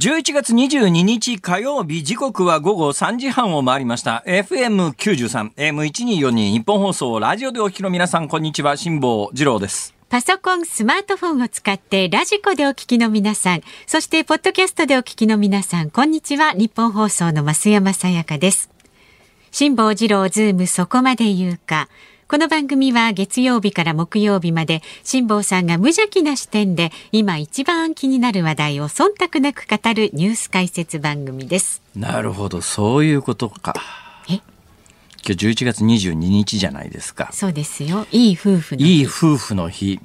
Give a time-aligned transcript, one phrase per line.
[0.00, 16.52] 11月22日火曜日時刻は午後3時半を回りました FM93 M1242 日本放送ラジオでお聞きの皆さんこんにちは辛坊治郎ですパソコン、スマートフォンを使ってラジコでお聞きの皆さん、そしてポッドキャストでお聞きの皆さん、こんにちは。
[16.52, 18.70] ニッポン放送の増山さやかです。
[19.50, 21.90] 辛坊治郎ズームそこまで言うか。
[22.30, 31.80] この番組は月曜日から木曜日まで辛坊さんが無邪気な視点で今一番気になる話題を忖度なく語るニュース解説番組です。
[31.96, 33.72] なるほどそういうことか
[34.28, 34.42] え？
[35.26, 38.06] 今日11月22日じゃないですかそうですよ。
[38.12, 38.86] いい夫婦の。
[38.86, 39.98] いい夫婦の日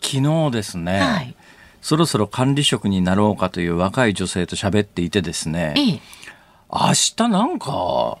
[0.00, 1.34] 昨日ですね、はい
[1.82, 6.00] そろそろ管理職になろうかという若い女性と喋っていてですね、ええ。
[6.72, 8.16] 明日なんか、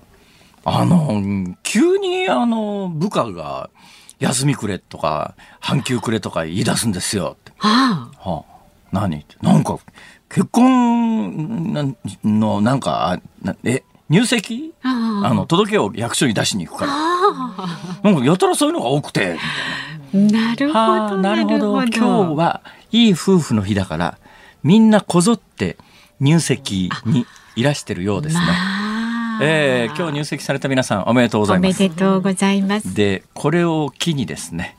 [0.64, 3.70] あの、急にあの、部下が
[4.18, 7.52] 休みくれとか、半休くれとか言い出すんですよって。
[7.60, 8.30] ああ。
[8.30, 8.54] はあ、
[8.92, 9.18] 何？
[9.18, 9.36] って。
[9.42, 9.78] なんか、
[10.28, 11.84] 結婚な
[12.24, 13.20] の、なんか、
[13.64, 14.72] え、入籍？
[14.82, 16.92] あの、届けを役所に出しに行くから。
[16.94, 19.36] あなんか、やたらそういうのが多くて。
[20.14, 20.16] あ。
[20.16, 21.16] なるほはあ、ど。
[21.18, 21.82] なるほど。
[21.82, 22.00] 今日
[22.34, 24.18] はいい夫婦の日だから、
[24.62, 25.76] みんなこぞって
[26.20, 28.42] 入籍にいらしてるようですね。
[29.38, 31.78] まあえー今日入籍された皆さんおめでとうござおめいます。
[31.78, 32.94] でとうございます。
[32.94, 34.76] でこれを機にですね、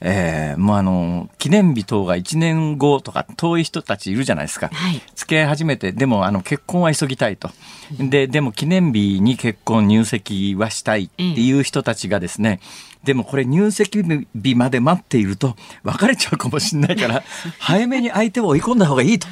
[0.00, 4.68] えーもうあの記念日等が1年後とか遠い人たちいるじゃないですか。
[4.72, 5.02] はい。
[5.14, 7.50] 付き合い始めてでもあの結婚は急ぎたいと
[7.98, 12.60] ででも記念日に結婚入籍はしたいっていう人たちがですね、
[13.06, 14.02] でもこれ入籍
[14.34, 15.54] 日まで待っていると
[15.84, 17.22] 別れちゃうかもしれないから
[17.60, 19.28] 早めに相手を追い込んだ方がいいと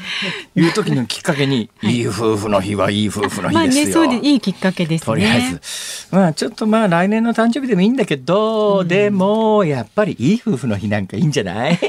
[0.54, 3.52] いう時のきっかけに、 い、い夫婦の日はいい夫婦の日ですよ。
[3.52, 5.06] まあね、そうでいいきっかけですね。
[5.06, 5.60] とりあえず、
[6.12, 11.74] まあちょっとまあ来年の誕生日でもいいんだけど、でもやっぱりいい夫婦の日なんかいいんじゃない？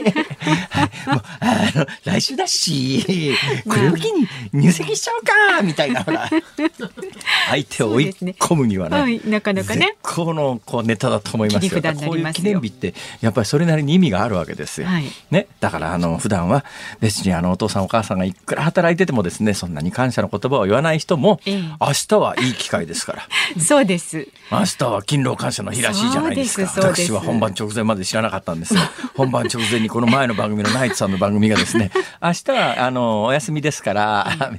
[0.69, 3.35] はい、もうあの来週だし
[3.67, 5.21] これを機に入籍しちゃう
[5.57, 6.29] かみたいなほら
[7.49, 8.05] 相手を追い
[8.39, 9.95] 込むにはねはい、なかなかね。
[10.03, 11.74] 絶好のこうネタだと思いますよ。
[11.81, 14.87] 切り札になこういう記念日ってやっぱりそれなりに意味があるわけですよ。
[14.87, 16.65] はいね、だからあの普段は
[16.99, 23.27] 別にあのお父さんお母さんがいくら働いててもですねそんなに感謝の言葉を言わない人も、ええ明日はいい機会ですから。
[23.61, 24.27] そうです。
[24.51, 26.71] 明日は勤労感謝の日らしいじゃないですか。
[26.81, 34.53] 私は本番直前まで知らなかったんですが、 本番直前にこの前の番組のナイツさんの番組がですね、明日はあのお休みですから、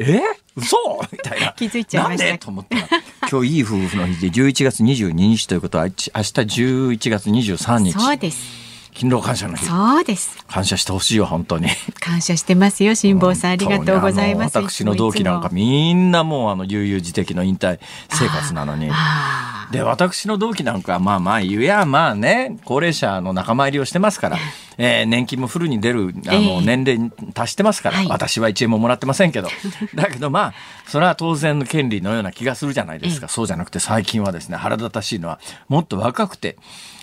[0.00, 0.22] え？
[0.56, 0.76] 嘘？
[1.10, 1.54] みたいな。
[1.56, 2.38] 気づいちゃいましたなんで？
[2.38, 2.88] と思ったら、
[3.30, 8.62] 今日いい夫婦の日で11月22日ということは、明日11月23日、そうです。
[8.94, 9.64] 勤労感謝の日。
[9.64, 10.44] そうです。
[10.46, 11.68] 感謝してほしいわ、本当に。
[11.98, 14.58] 感謝してますよ、辛坊さん、ありがとうございます。
[14.58, 18.88] 私の同期なんかみんなもうあの悠々自適の引退生活なのに。
[18.90, 24.36] あで私の同期なんかはまあまあ言えやまあね高齢者の仲間入りをしてますから、
[24.78, 29.48] えー年金もフルに出るあえのえ年齢に達してますから、はい私は1円ももらってませんけど
[29.94, 30.54] だけどまあ
[30.86, 35.38] それは当然の権利のような気がするじゃないですか、そうじゃなくて最近はですね腹立たしいのは
[35.68, 36.56] もっと若くて、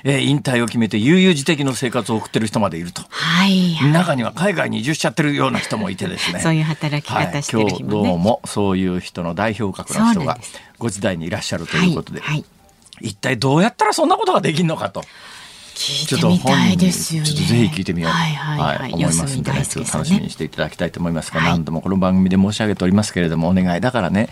[0.03, 3.01] えー引退を決めて悠々自適の生活を送ってる人までいると。
[3.09, 3.75] はい。
[3.91, 6.39] 中には海外に移住しちゃってるような人もいてですね。
[6.43, 7.69] そういう働き方してるはい。
[7.69, 10.37] 今日どうもそういう人の代表格の人が
[10.77, 12.29] ご時代にいらっしゃるということで、はい。
[12.29, 12.45] はい
[13.01, 15.03] 一体どうやったらそんなことができるのかと。
[15.79, 17.29] 聞いてみたいですよね。
[17.29, 18.93] ちょっとぜひ聞いてみようと、はいはいはい。
[18.93, 24.27] 思いますんでね、ちょっと楽しみにしていただきたいと思いますが、はい何度もこの番組で申し上げておりますけれども、お願いだからね、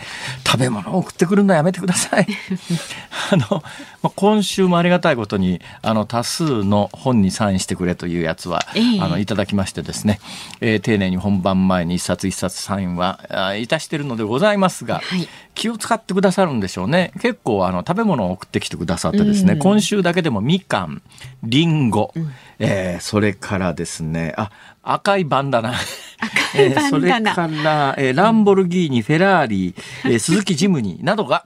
[0.46, 2.28] 食べ物を送ってくるのやめてください。
[3.31, 3.63] あの、
[4.03, 10.19] まあ、今週もありがたいことに、あの、多数の本にサインしてくれというやつは、ええあの、いただきましてですね、
[10.62, 17.12] えー丁寧に本番前に一冊一冊サインは、あいたしてるのでございますが、はい気を使ってくださるんでしょうね。
[17.19, 21.02] 結構あの食べ物を送ってきてくださってですね、うん今週だけでもみかん、
[21.44, 22.14] りんご、
[22.59, 24.52] えーそれからですね、あ、
[24.84, 25.74] 赤いバンダナ。
[25.74, 29.74] 赤いバンダナ えーそれから、えーランボルギーニ、フェラーリ、
[30.06, 31.46] えー 鈴木ジムニーなどが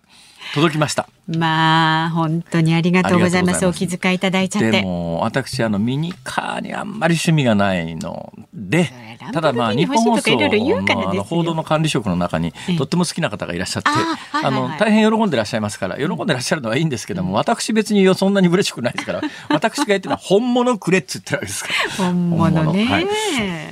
[0.54, 1.08] 届きました。
[1.28, 3.66] まあ、本当にありがとうございます。
[3.66, 4.72] お気遣いいただいちゃって。
[4.72, 8.92] でも私あのミニカーにあんまり趣味がないので
[9.34, 12.78] ただまあ日本放送のあの報道の管理職の中にええ。
[12.78, 13.90] とっても好きな方がいらっしゃって
[14.34, 21.70] あの大変喜んでらっしゃいますから喜んでらっしゃるのはいいんですけども私別にそんなに嬉しくないですから 私が言ってるのは本物くれっつってるわけですか
[22.00, 22.06] ら。
[22.06, 22.86] 本物ね。
[22.86, 23.08] はい。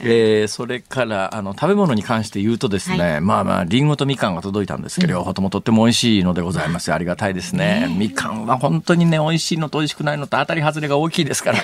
[0.04, 6.92] えーそれからあの食べ物に関して言うとですね、はまあまありんごとみかんが届いたんですけど、両方ともとっても美味しいのでございます。
[6.94, 7.88] ありがたいですね。
[7.98, 11.60] みかんは本当にね美味しいのと美味しくないのと当たり外れが大きいですから。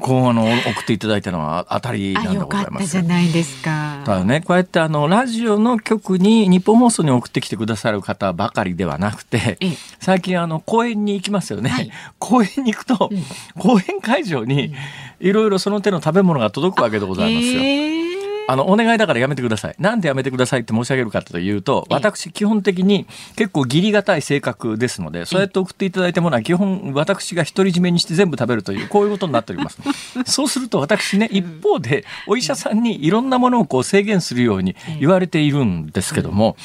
[0.00, 2.86] こうあの送っていただいたのは当たりなあ、んでございます。
[2.86, 4.00] じゃないですか。
[4.04, 9.76] ただねこうやってあのラジオの局に日本放送に送ってきてくださる方ばかりではなくてええ。
[9.98, 11.90] 最近あの公園に行きますよね、はい。
[12.20, 13.10] 公園に行くと、
[13.58, 14.72] 公園会場に
[15.18, 17.60] いろいろその手の食べ物が届くわけでございますよ。
[17.60, 18.07] へー
[18.48, 19.74] あの、お願いだからやめてください。
[19.78, 23.06] なんでやめてくださいって申し上げるかというと、私、基本的に
[23.36, 29.78] 結構義理がたい性格ですので、そうやって送っていただいたものは基本、私が独り占めにして全部食べるという、こういうことになっております。
[30.24, 36.56] そうすると私ね、一方で、お医者さんにいろんなものをこう制限するように言われているんですけども、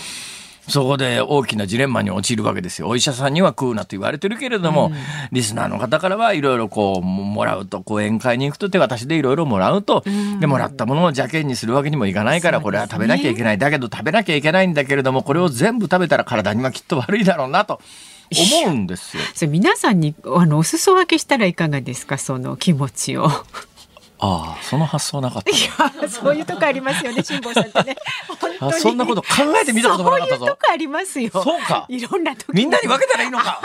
[0.68, 2.88] そこで大きなジレンマに陥るわけですよ。
[2.88, 4.94] お医者さんには食うなと言われてるけれども、うん、
[5.32, 13.58] リスナーの方からはいろいろこう、もらうと、講演会に行くと手渡しでいろいろもらうと、うん、で、もらったものを邪険にするわけにもいかないから、これは食べなきゃいけない。
[13.58, 17.82] だけど食べなきゃいけないんだけれども、これを全部食べたら体にはきっと悪いだろうなと。
[18.66, 19.24] 思うんですよ。
[19.36, 22.18] そ れ皆さんにあのお裾分けしたらいかがですか？
[22.18, 23.30] その気持ちを。
[24.26, 25.52] ああ、その発想なかった。
[25.52, 25.54] い
[26.02, 27.98] や、そういうとこありますよね、 辛坊さんってね。
[28.62, 29.28] あ、そんなこと考
[29.62, 30.40] えてみたこともなかったぞ。
[30.40, 31.30] そういうとこありますよ。
[31.34, 31.86] そうか。
[31.90, 32.46] いろんな時。
[32.54, 33.60] みんなに分けたらいいのか。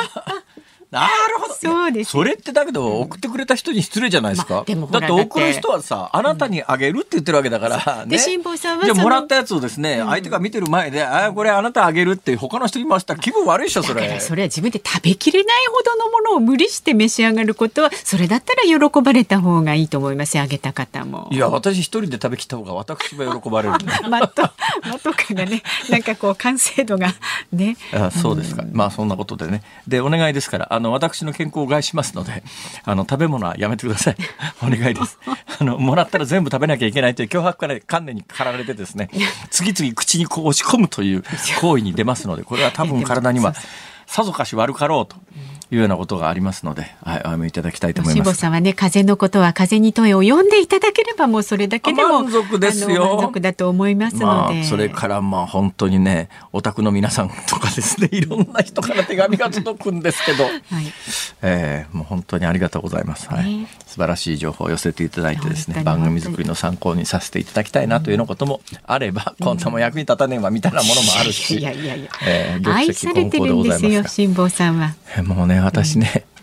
[0.91, 1.55] なるほど。
[1.55, 2.11] そうです。
[2.13, 4.55] それってだけど送ってくれた人に失礼じゃないですか。
[4.55, 8.17] まあ、でもだって送る人はさ、あなたにあげるって言ってるわけだから、ね。
[8.17, 14.21] で、辛坊さんはじゃもらったやつをですね、相手が見てる前で、あこれあなたあげるって他の人いました気分悪いでしょ、それ。
[14.21, 21.29] それは自分で食べきれないほどのものを無理して召し上がることは、それだったら喜ばれた方がいいと思いますあげた方も。
[21.31, 24.09] いや、私一人で食べきった方が私は喜ばれる、 ね。
[24.09, 27.15] マット、マットかがね、なんかこう完成度が
[27.53, 27.77] ね。
[27.93, 28.65] あそうですか。
[28.73, 29.63] まあそんなことでね。
[29.87, 32.43] で、お願いですから、あの、私の健康を害しますので、
[32.85, 34.17] あの、食べ物はやめてください。
[34.63, 35.19] お願いです。
[35.61, 39.11] あの、もらったら全部食べなきゃいけないという脅迫から観念に駆られてですね、
[39.51, 41.25] 次々口にこう押し込むという
[41.61, 43.55] 行為に出ますので、これは多分体には
[44.07, 45.17] さぞかし悪かろうと。
[45.71, 48.35] いうようなことがありますので、はい、お読みいただきたいと思います。
[48.35, 53.17] さんはね、風のことは風に問いを読んでいただければもうそれだけでも満足ですよ。
[53.17, 54.25] 満足だと思いますので。
[54.25, 60.55] まあ、それからまあ本当にね、お宅の皆さんとかですね、いろんな人から手紙が届くんですけど、はい、
[61.43, 63.29] えー、もう本当にありがとうございます。
[63.29, 74.95] はい、素晴らしい情報を寄せていただいてですね、番組作りの参考にさせていただきたいなというようなこともあれば、うん、こんなも役に立たねえわみたいなものもあるし、いやいやいや、えー、愛されてるんですよ、辛坊さんは。
[75.25, 76.39] もうね、私ね、うん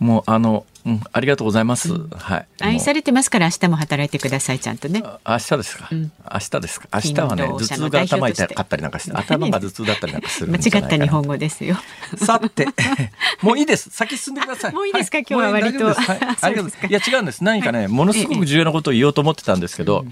[0.00, 1.92] もうあの、うん、ありがとうございます。
[1.94, 2.46] うん、はい。
[2.60, 5.04] 愛されてますから明日も働いてくださいちゃんとね。
[5.26, 5.88] 明日ですか？
[5.90, 6.88] うん、明日ですか？
[6.92, 11.76] 明日はね頭痛が頭痛かったりなんかし て頭が頭痛だったりなんかする間違った日本語ですよ。
[12.16, 12.66] さて
[13.40, 13.88] もういいです。
[13.90, 14.72] 先進んでください。
[14.74, 15.86] もういいですか、はい、今日は割と。
[15.86, 15.96] はい、
[16.40, 17.44] ありがとういや違うんです。
[17.44, 20.04] 何かね、ものすごく重要なことを言おうと思ってたんですけど。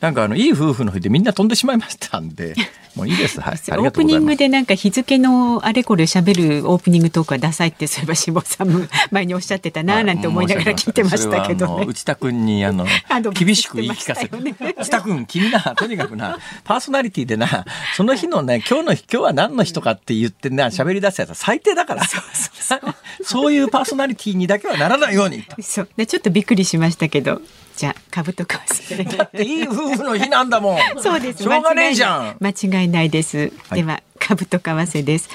[0.00, 2.54] なんかあのいい夫婦の日でみんな飛んでしまいましたんで、
[2.94, 3.40] もういいです。
[3.40, 3.54] はい。
[3.54, 12.86] オープニングでなんか日付のあれこれ喋るオープニングトークはダサいってそういえば志保さんも前におっしゃってたななんて思いながら聞いてましたけど、ね、内田君にあの
[13.34, 14.30] 厳しく言い聞かせる。
[14.78, 17.64] 内田君君なとにかくなパーソナリティでな
[17.96, 22.04] その日のね今日の今日は何の日とかって言ってな喋り出すやつは最低だから。
[22.04, 25.44] そうそうそう そういうパーソナリティにだけはならないように。
[25.60, 27.42] そうでちょっとびっくりしましたけど。
[27.78, 29.16] じゃ株と為替。
[29.16, 30.78] だっていい夫婦の日なんだもん。
[31.00, 31.44] そうです。
[31.44, 32.36] しょうがねえじゃん。
[32.40, 33.52] 間違いないです。
[33.68, 35.30] はい、では株と為替です。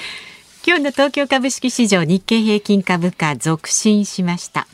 [0.66, 4.66] 今日の東京株式市場日経平均株価続伸しました。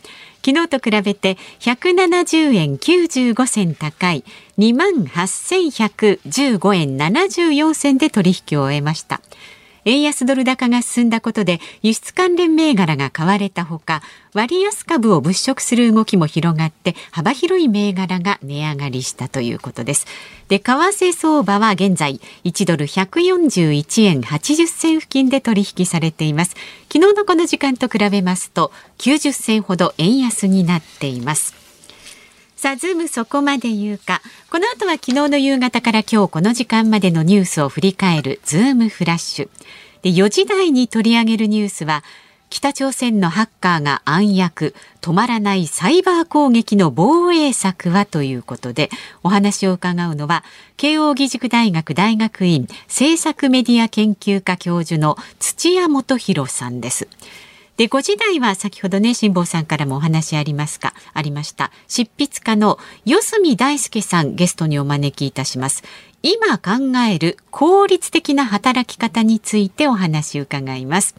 [0.45, 4.25] 昨日と比べて170円95銭高い
[4.59, 9.21] 2万8115円74銭で取引を終えました。
[9.85, 20.07] 円安ドル高が進んだことで輸出関連銘柄が買われたほか割安株を物色する動きも広がって幅広い銘柄が値上がりしたということです。
[20.49, 26.57] で為替相場は現在1ドル141円80銭付近で取引されています。
[26.93, 31.60] 昨日のこの時間と比べますと90銭ほど円安になっています。
[32.61, 34.21] さあ、ズームそこまで言うか。
[34.51, 39.49] この後は昨日の夕方から今日この時間までのニュースを振り返るズームフラッシュ。
[40.03, 42.05] で、4時台に取り上げるニュースは、
[42.51, 48.91] 北朝鮮のハッカーが暗躍、止まらないサイバー攻撃の防衛策はということで、
[49.23, 50.45] お話を伺うのは、
[50.77, 57.09] 慶應義塾大学大学院政策メディア研究科教授の土屋大洋さんです。
[57.81, 60.93] で5時台は先ほどね辛坊さんからもお話ありますか？
[61.15, 61.71] ありました。
[61.89, 65.83] 執筆家の四隅大輔さんゲストにお招きいたします。
[66.23, 66.73] 今考
[67.11, 71.15] える効率的な働き方についてお話を伺います。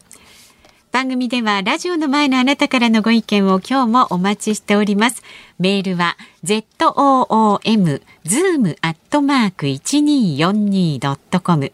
[0.92, 5.24] 番組ではラジオの前のあなたからのご意見を今日もお待ちしております。
[5.58, 11.72] メールは zoom zoom アットマーク 1242.com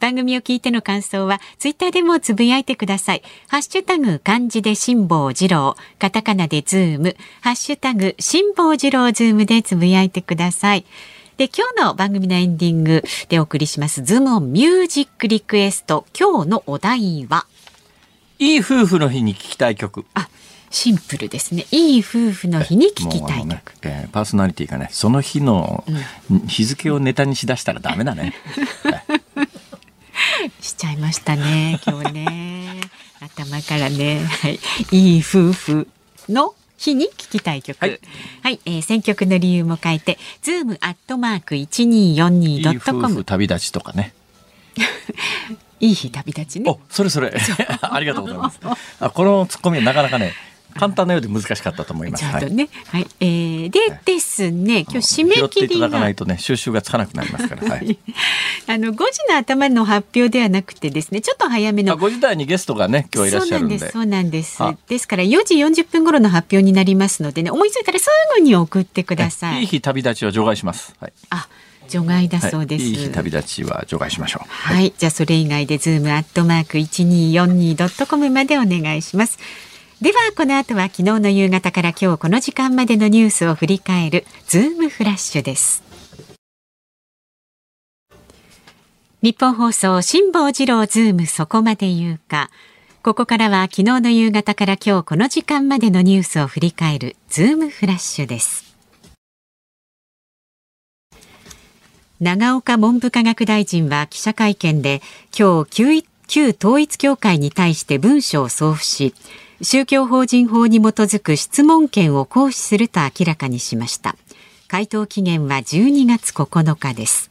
[0.00, 3.22] 番組を聞いての感想はツイッターでもつぶやいてください。
[3.48, 10.84] ハッシュタグ漢字で辛坊治郎、カタカナでズーム、ハッシュタグ辛坊治郎ズームでつぶやいてください。
[11.36, 16.06] で、今日の番組のエンディングでお送りしますズームオンミュージックリクエスト。
[16.18, 17.46] 今日のお題は？
[18.38, 20.06] いい夫婦の日に聞きたい曲。
[20.14, 20.28] あ、
[20.70, 21.66] シンプルですね。
[21.70, 23.46] いい夫婦の日に聞きたい曲。
[23.48, 25.84] ねえーパーソナリティがねその日の
[26.46, 28.34] 日付をネタにしだしたらダメだね、
[30.60, 31.80] しちゃいましたね。
[31.86, 32.80] 今日ね。
[33.20, 34.24] 頭からね。
[34.24, 34.58] はい。
[34.92, 35.88] いい夫婦
[36.28, 37.78] の日に聞きたい曲。
[37.80, 37.88] は
[38.42, 38.60] はいい。
[38.66, 43.24] えー選曲の理由も書いて、ズームアットマークいい夫 1242.com 婦。
[43.24, 44.12] 旅立ちとかね
[45.80, 46.78] いい日旅立ちねお。
[46.90, 47.32] それそれ
[47.80, 48.60] ありがとうございます
[49.00, 50.32] あこのツッコミはなかなかね
[50.76, 52.20] 簡単なようで難しかったと思います。
[52.20, 52.68] ちゃんとね。
[52.86, 53.06] はい。
[53.20, 56.16] えー、でですね、今日締め拾っていた切りがだかない。
[56.16, 57.98] とね収拾がつかなくなりますから、はい、
[58.66, 61.92] あの5時の頭の発表ではなくてですねちょっと早めの。
[61.92, 63.78] あ5時台にゲストがね今日いらっしゃるんで。
[63.78, 64.88] そうなんですあそうなんです。
[64.88, 69.60] ですから4時40分頃の発表になりますのでね思いついたらすぐに送ってください。
[69.60, 71.12] いい日旅立ちは除外します、はい。
[71.30, 71.48] あ
[71.88, 74.48] 除外だそうです、はい、いい日旅立ちは除外しましょう。
[74.48, 79.38] はい、じゃあそれ以外でズームアットマーク一二四二ドットコムまでお願いします。
[79.98, 85.82] ではこの後は昨日の夕方から今日この時間までのニュースを振り返るズームフラッシュです。
[89.22, 92.50] ニッポン放送辛坊治郎ズームそこまで言うか。
[93.02, 98.76] ここからは昨日の夕方から今日この時間までのニュースを振り返るズームフラッシュです。
[102.20, 105.00] 永岡文部科学大臣は記者会見で
[105.36, 109.14] 今日旧旧統一教会に対して文書を送付し
[109.62, 114.16] 宗教法人法に基づく質問権を行使すると明らかにしました。
[114.68, 117.30] 回答期限は12月9日です。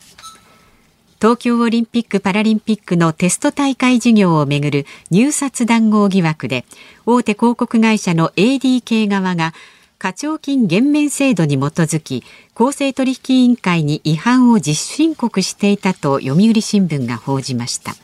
[1.21, 6.65] 東京オリンピック・パラリンピックのテスト大会事業をめぐる入札談合疑惑で
[7.05, 9.53] 大手広告会社の ADK 側が
[9.97, 17.95] 課徴金減免制度に基づき公正取引委員会に違反を自主申告していたと読売新聞が報じました。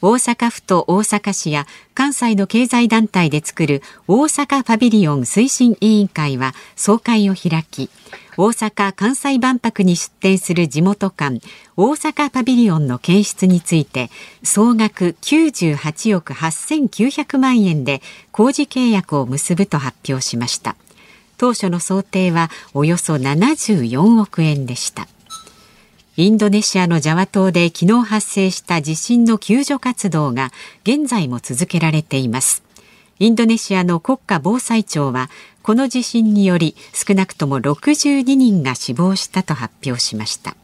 [0.00, 7.90] 大阪府と大阪市や関西の経済団体で作る大阪パビリオン推進委員会は総会を開き
[8.36, 11.40] 大阪・関西万博に出展する地元館
[11.76, 14.10] 大阪パビリオンの検出について
[14.44, 18.00] 総額98億8900万円で
[18.30, 20.76] 工事契約を結ぶと発表しました。
[21.36, 25.06] 当初の想定はおよそ74億円でした。
[26.20, 30.50] インドネシアのジャワ島で昨日発生した地震の救助活動が
[30.82, 32.64] 現在も続けられています。
[33.20, 35.30] インドネシアの国家防災庁は
[35.62, 40.56] この地震により少なくとも62人が死亡したと発表しました。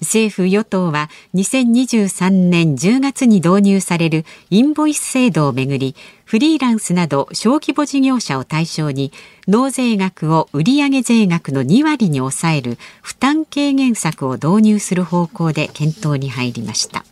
[0.00, 9.12] 政府与党は2023年10月に導入されるインボイス制度をめぐりフリーランスなど小規模事業者を対象に
[9.46, 17.04] 納税額を売上税額の2割に抑える負担軽減策を導入する方向で検討に入りました。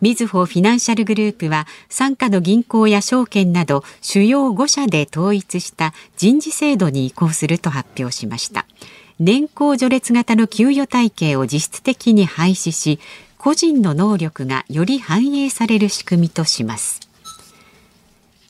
[0.00, 8.66] みずほフィナンシャルグループは傘下の銀行や証券など主要5社で統一した人事制度に移行すると発表しました。
[9.18, 13.00] 年功序列型の給与体系を実質的に廃止し
[13.38, 17.00] 個人の能力がより反映される仕組みとします。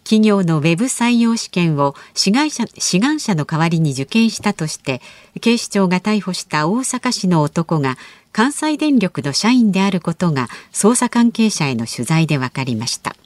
[0.02, 5.00] 企業のウェブ採用試験を志願者志願者の代わりに受験したとして
[5.40, 7.96] 警視庁が逮捕した大阪市の男が
[8.32, 13.16] 関西電力の社員であることが捜査関係者への取材で分かりました。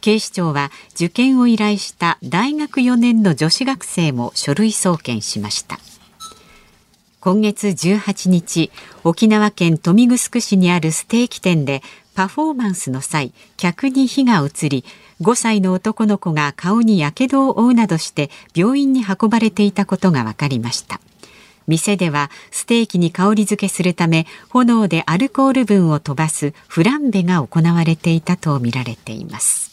[0.00, 5.78] 警視庁は受験を依頼した大学4年の女子学生も書類送検しました。
[7.26, 8.70] 今月18日
[9.02, 11.82] 沖縄県豊見城市にあるステーキ店で
[12.14, 14.84] パフォーマンスの際客に火が移り
[15.20, 21.00] 5歳の男の子が顔にやけどを負うなどして病院に運ばれていたことが分かりました。
[21.66, 29.66] 店ではステーキに香り付けするため炎でアルコール分を飛ばすフランベが行われていたとみられています。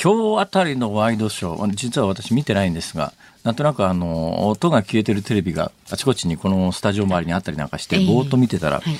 [0.00, 3.12] 今日あたりのワイドショー実は私見てないんですが
[3.44, 8.06] なんとなくあの音が消えてるテレビがあちこちにこのスタジオ周りにあったりなんかして、ええ。
[8.06, 8.94] ぼーっと見てたら、はい。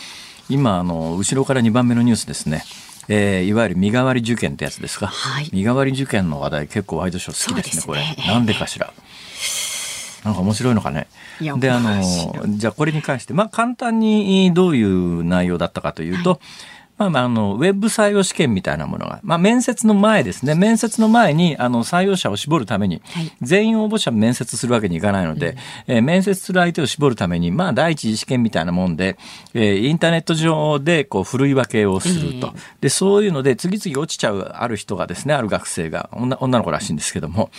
[0.49, 2.65] 今あの後ろから2番目のニュースですね、
[3.09, 5.51] えーいわゆる身代わり受験ってやつですか、はい。
[5.53, 7.87] 身代わり受験の話題結構ワイドショー好きですねね。
[8.17, 8.27] これ。
[8.33, 8.93] なんでかしら？
[10.25, 11.07] なんか面白いのかね。
[11.41, 12.03] であの
[12.57, 16.41] じゃあこれに関してまあ簡単にどういう内容だったかというと、
[17.01, 20.55] まあまあ、あの、ウェブ採用試験みたいなものが、まあ、面接の前ですね。
[20.55, 29.17] 面接の前に、あの、採用者を絞るために、はい全員応募者面接するわけにいかないので、えー面接する相手を絞るために、まあ、第一次試験みたいなもんで、
[29.55, 32.53] えーインターネット上で、こう、ふるい分けをすると。
[32.83, 37.51] で、そういうので、次々落ちちゃうある人がですね、ある学生が、女女の子らしいんですけども、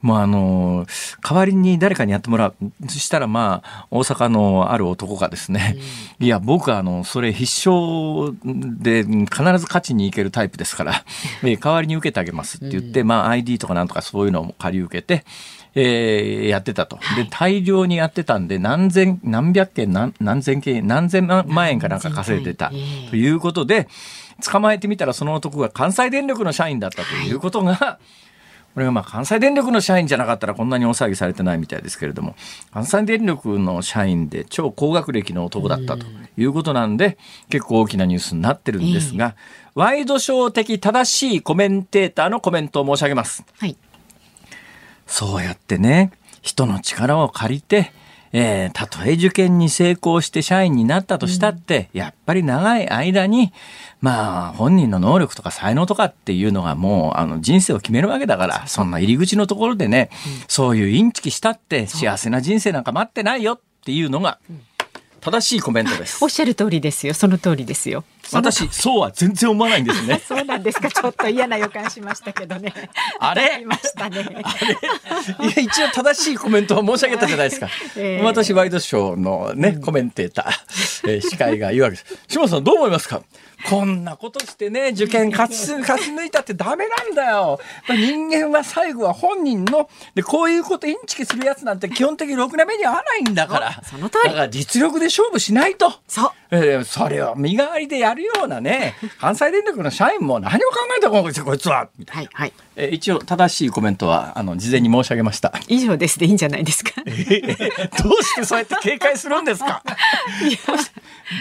[0.00, 0.86] もうあの、
[1.22, 2.54] 代わりに誰かにやってもらう。
[2.88, 5.76] そしたらまあ、大阪のある男がですね、
[6.20, 11.04] うん、いや、僕はあの、それ必勝で必ず勝ちに行けるタイプですから、
[11.42, 15.24] え代わりに受けてあげますって言って、うん、まあ ID とかなんとかそういうのを借り受けて、
[15.74, 16.98] えー、やってたと。
[17.16, 22.70] で、大量にやってたんで、何千、何百件、何何千件、何千万円かなんか稼いでた。
[23.10, 23.88] ということで、
[24.48, 28.27] 捕まえてみたらその男が関西電力の社員だったということが、はい
[28.78, 32.36] これがまあ関西電力の社員じゃなかったらこんなに大騒ぎされてないみたいですけれども
[32.72, 36.06] 関西電力の社員で超高学歴の男だったと
[36.36, 37.18] いうことなんで
[37.50, 39.34] 結構大きなニュースになってるんですが、
[39.74, 43.44] ワイドショー的正しいコメンテーターのコメントを申し上げます。
[43.58, 43.76] はい、
[45.08, 47.90] そうやってね人の力を借りて
[48.32, 53.52] えー、たとえ受験に成功して社員になったとしたって、うん、やっぱり長い間に、
[54.00, 64.38] まあ、本人の能力とか才能とかっていうのがもう、あの、人生を決めるわけだから、そんな入り口のところでね、うん、そういうインチキしたって幸せな人生なんか待ってないよっていうのが、
[65.20, 66.22] 正しいコメントです。
[66.22, 67.14] おっしゃる通りですよ。
[67.14, 68.04] その通りですよ。
[68.32, 70.20] 私そうは全然思わないんですね。
[70.26, 70.90] そうなんですか。
[70.90, 72.72] ちょっと嫌な予感しましたけどね。
[73.20, 73.62] あれ？
[73.64, 74.26] ましたね。
[74.42, 74.54] あ
[75.42, 75.48] れ？
[75.48, 77.68] いや一応正しいコメントを申し上げたじゃないですか。
[77.96, 82.18] えー、私ワイドショーのね、コメンテーター、えー、司会が言うわけです。
[82.28, 83.22] 島田さんどう思いますか？
[83.68, 87.58] こんなことしてね、受験勝ち、 勝ち抜いたってダメなんだよ。
[87.88, 93.82] 人間は最後は本人の、で、こういうことインチキするやつなんて基本的にろくな目に合わないんだから。
[93.84, 94.28] その通り。
[94.30, 95.92] だから実力で勝負しないと。
[96.06, 96.30] そう。
[96.50, 101.88] えー、それを身代わりでやるようなね、関西電力の社員も何を考えたこいつこいつは。
[102.06, 102.52] はい、はい。
[102.78, 105.52] えー、一応正しいコメントはあの事前に申し上げました。
[105.68, 106.92] 以上ですでいいんじゃないですか？
[107.06, 109.82] えー、どうしてそうやって警戒するんですか？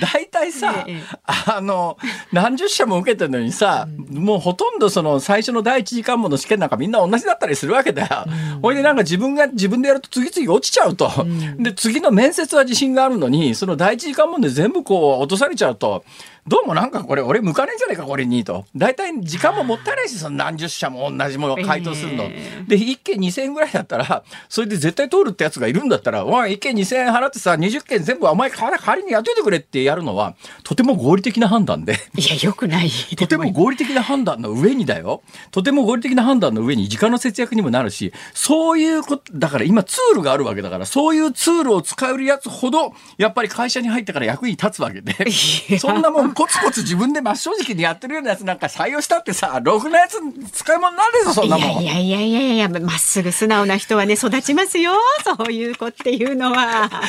[0.01, 1.98] 大体さ、えあの
[2.34, 8.25] 何十社も受けてるのにさ、うん、もうほとんどその最初の第一次関門の試験なんかみんな同じだったりするわけだよ。
[8.56, 16.03] うん、ほいでなんか自分が自分でやると次々落ちちゃうと、うん、で次の面接は自信があるのにその第一次関門で全部こう落とされちゃうと。
[16.48, 31.98] どうもなんかこれ俺向かねえんじゃねえかこれにと大体時間ももったいないしその何十社も同じものを回答するの、えー、で1件2,000円ぐらいだったらそれで絶対通るってやつがいるんだったらおい1件2,000円払ってさ20件全部お前代わりに雇いてくれってやるのはとても合理的な判断で。
[32.16, 32.90] いやよくない。
[33.18, 35.22] とても合理的な判断の上にだよ。
[35.52, 45.13] とても合理的な判断の上に時間の節約にもなるしそういうことだから今ツールがあるわけだからそういうツールを使えるやつほどやっぱり会社に入ってから役に立つわけで。
[45.80, 50.18] そんなもんコツコツ自分で真正直にやってるようなやつなんか採用したってさ、ろくなやつ
[50.52, 51.84] 使い物なんですよ、そんなもん。
[51.84, 54.93] いやいやいやいやまっすぐ素直な人はね、育ちますよ。
[55.23, 56.89] そういう子っていうのは。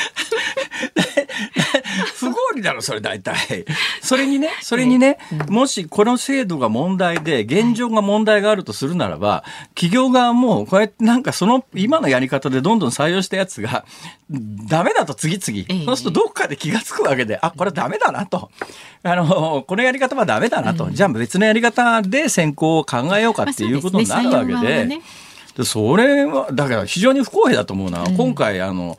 [2.17, 3.65] 不合理だろ、それ大体。
[4.01, 5.17] それにね、それにね、
[5.47, 9.43] もしこの制度が問題で、現状が問題があるとするならば、
[9.75, 13.85] 企業側も、こうやってなんかその、今のやり方でどんどん採用したやつが、
[14.29, 15.85] ダメだと次々。
[15.85, 18.51] そうするとどっかで気がつくわけで、あ、これダメだなと。
[19.01, 25.01] あの、このやり方はダメだなと、うん、じゃあ別のやり方で選考を考えようかっていうことになるわけで。
[25.59, 28.97] でそれはだから非常に不公平だと思うな、うん、今回あの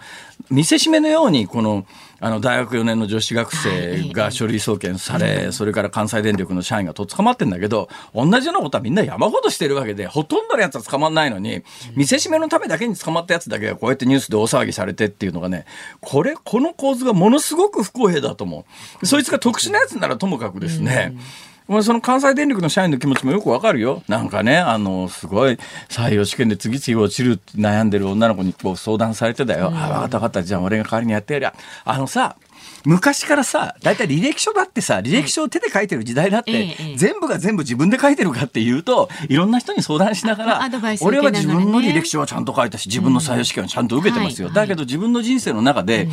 [0.51, 1.87] 見せしめのようにこの
[2.23, 11.63] あの大学4年の女子学生が書類送検され、それから関西電力の社員がとっ捕まってんだけど同じようなことはみんな山ほどしてるわけでほとんどのやつは捕まんないのに
[11.97, 15.65] 見せしめのためだけに捕まったやつだけがこうやってニュースで大騒ぎされてっていうのがね
[16.03, 18.67] これこの構図がものすごく不公平だと思
[19.01, 19.07] う。
[19.07, 21.50] そいつが特殊なやつならともかくですね、うん
[21.83, 24.03] その関西電力の社員の気持ちもよくわかるよ。
[24.09, 29.69] なんかね、あの、すごい採用試験で次々落ちるって悩んでる女の子にこう相談されてたよ。
[29.69, 30.43] うん、あ、わかったわかった。
[30.43, 31.55] じゃあ俺が代わりにやってやりゃ。
[31.85, 32.37] あのさ、
[32.85, 40.71] 昔からさ、大体履歴書だってさ、履歴書を手で書いてる時代だって、全部が全部自分で書いてるかっていうと、いろんな人に相談しながら、
[41.03, 44.49] 俺は自分の履歴書はちゃんと書いたし、自分の採用試験はちゃんと受けてますよ。
[44.49, 46.09] だけど自分の人生の中で、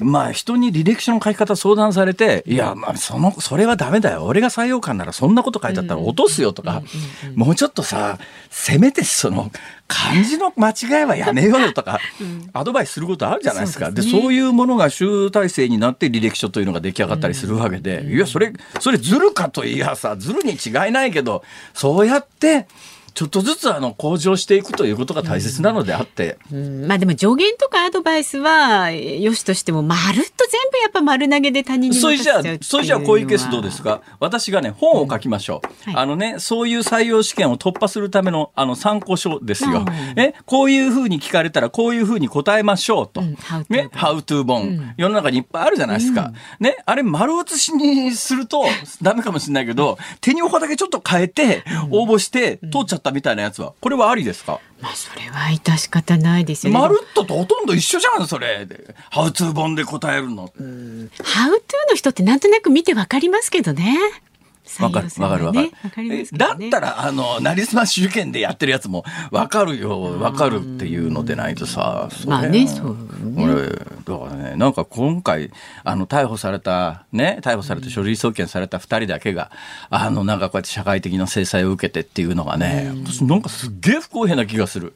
[0.00, 4.24] まあ人に履歴書の書き方相談されて、いや、まあその、それはダメだよ。
[4.24, 6.82] 俺が採用官ならそんなこと書いてあったら落とすよとか、
[7.34, 8.18] もうちょっとさ、
[8.50, 9.50] せめてその、
[9.86, 11.98] 漢字の間違いはやめようよとか、
[12.52, 13.90] アドバイスすることあるじゃないですか。
[13.90, 21.42] で、そういうものが集大成になって履歴書というのが出来上がったりするわけで、いや、それ、それずるかといやさ、ずるに違いないけど、
[21.74, 22.66] そうやって、
[23.14, 34.02] ちょっとずつあの向上していくということが大切なのであって、うん、まあでも助言とかアドバイスはよしとしてもまるっと全部やっぱ丸投げで他人にそれじゃあそれじゃあこういうケースどうですか？
[34.20, 39.84] 私がね本を書きましょう、うんはい、あのねそういう採用試験を突破するためのあの参考書ですよ、
[40.16, 40.34] え？
[40.46, 43.30] こういうふうに聞かれたらこういうふうに答えましょうと、うん、
[43.68, 46.76] ね？How to 本、世の中にいっぱいあるじゃないですか、ね？
[46.86, 48.64] あれ丸写しにすると
[49.02, 53.72] ダメかもしれないけど手におだけちょっと変えて応募して通っちゃっったみたいなやつは。
[53.80, 54.60] これはありですか？
[54.80, 56.78] まあそれは致し方ないですよね。
[56.78, 58.66] まるっととほとんど一緒じゃんそれ。
[58.66, 60.42] でハウツー本で答えるの。
[60.42, 61.50] ハウトゥー
[61.90, 63.98] の人ってなんとなく見てわかりますけどね。
[64.78, 66.26] わかるわかるわかる。
[66.32, 73.44] だったらあのなりすまし受験でやってるやつもわかるよわかるっていうのでないとさまあねそうね。
[73.44, 75.50] 俺だからねなんか今回
[75.84, 79.50] あの逮捕されたね逮捕されて書類送検された二人だけが
[79.90, 84.94] あのなんかこうやって社会的な制裁を受けてっていうのがね私なんかすっげえ不公平な気がする。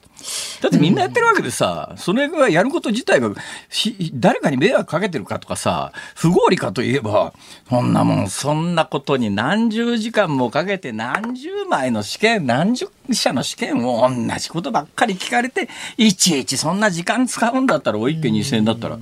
[0.62, 3.30] だってみんなやってるわけでさそれがやること自体が
[3.68, 7.34] ひ誰かに迷惑かけてるかとかさ不合理かといえば
[7.68, 18.98] そんなもんそんなことに何十時間もかけて何十枚の試験何十社の試験を同じことばっかり聞かれていちいちそんな時間使うんだったらお一件2000円だったら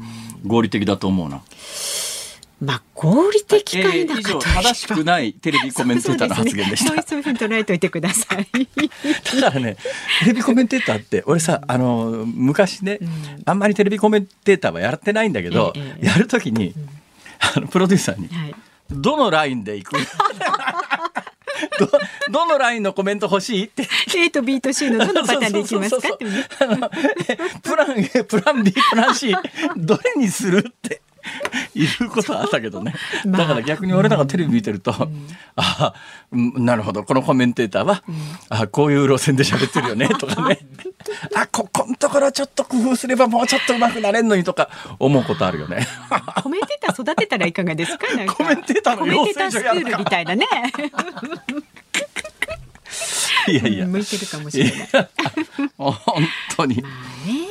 [0.47, 1.43] 合理的だと思うな。
[2.61, 6.97] まあ合理的かえー以上否かというと正しくないテレビコメンテーターの発言でしたそう。
[6.97, 8.47] ですねそういうふうに捉えておいてください。
[9.41, 9.77] だからね、
[10.21, 13.01] テレビコメンテーターって、俺さ、あの、昔ね、
[13.47, 16.73] あんまりテレビコメンテーターはやってないんだけど、ええええやるときに、
[17.57, 18.55] あの、プロデューサーに、はい。
[18.91, 19.97] どのラインで行く？
[21.79, 21.91] ど
[22.31, 23.65] どのラインのコメント欲しい？
[23.67, 23.89] って。
[24.17, 26.09] A と B と C のどのパターンでいきますか？
[26.15, 26.27] って
[27.63, 29.35] プラン A プラン B プラン C
[29.77, 30.65] どれにする？
[30.69, 31.03] って。
[31.75, 33.43] いうことはあったけどね、まあ。
[33.43, 34.93] だから逆に俺なんかテレビ見てると、
[35.55, 35.95] あ
[36.33, 37.05] うんなるほど。
[37.05, 38.03] このコメンテーターは、
[38.49, 40.09] あこういう路線で喋ってるよね。
[40.09, 40.59] とかね
[41.35, 45.87] あここのところちょっと工夫すればもうちょっと上手くなれんのにとか思うことあるよね。
[46.43, 48.07] コメンテーター育てたらいかがですか？
[48.35, 50.47] コメンテーターの養成所やるかールみたいなね。
[53.49, 53.87] いやいや。
[53.87, 54.75] 向いてるかもしれない。
[55.79, 55.95] 本
[56.57, 56.77] 当に。
[56.77, 56.83] ね。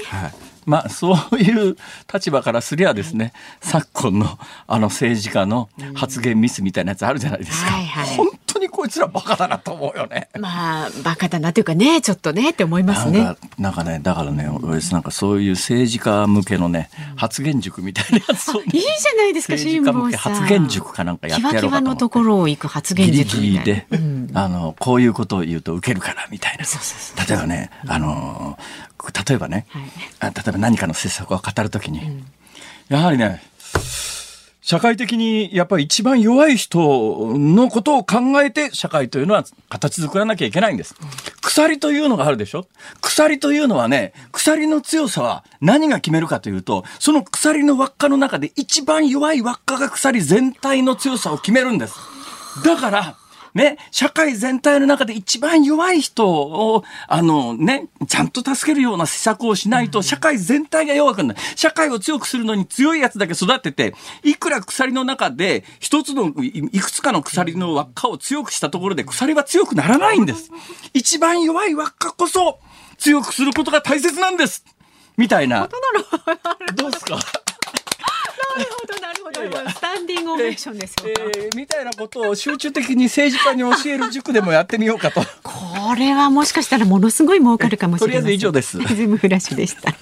[0.05, 0.33] はい。
[0.65, 1.75] まあそういう
[2.13, 8.07] 立場からすりゃですね昨今のあの政治家の発言ミスみたいなやつあるじゃないですか、はいはい
[8.61, 10.29] にこいつらバカだなと思うよね。
[10.39, 13.23] まあバカだなというかねちょっとねって思いますね。
[13.23, 20.33] なんかなんかねだからね俺なんかそういう政治家向けのね発言塾みたいなやつをね、いいじゃないですか辛政治家向け坊さん。
[20.35, 23.63] 発言塾かなんかやってやろうかと思ってのところを行く発言ギリ塾みたいな。
[23.63, 28.57] ギリで、うんあのこういうことを言うと受けるからみたいなそうそう例えばね、あの
[29.27, 29.81] 例えばね、はい
[30.19, 32.23] あ例えば何かの政策を語るときに、
[32.87, 33.41] やはりね
[34.61, 36.79] 社会的にやっぱり一番弱い人
[37.35, 40.95] のことを考えて社会というのは形作らなきゃいけないんです。
[41.41, 42.67] 鎖というのがあるでしょ？
[43.01, 51.95] 鎖というのはね、鎖の強さは何が決めるかというと、その鎖の輪っかの中で一番弱い輪っかが鎖全体の強さを決めるんです。
[52.63, 53.17] だから、
[53.53, 61.39] ね、社会全体の中で一番弱い人を、あのね、ちゃんと助けるような施策をしないと、社会全体が弱くなる。
[61.55, 70.49] 社会を強くするのに強いやつだけ育てて、いくら鎖の中で、一つの、いいくつかの鎖の輪っかを強くしたところで、鎖は強くならないんです。
[70.93, 72.59] 一番弱い輪っかこそ、
[72.97, 74.63] 強くすることが大切なんです。
[75.17, 75.67] みたいな。
[76.75, 77.15] どうですか？
[77.15, 77.21] な
[78.55, 79.69] るほどなるほど。
[79.69, 81.09] スタンディングオベーションですよ。
[81.09, 85.21] えーみたいなことを集中的に政治家に教える塾でもやってみようかと。
[85.43, 88.23] これはもしかしたらものすごい儲かるかもしれません。
[88.23, 89.93] とりあえず以上ですズームフラッシュでした。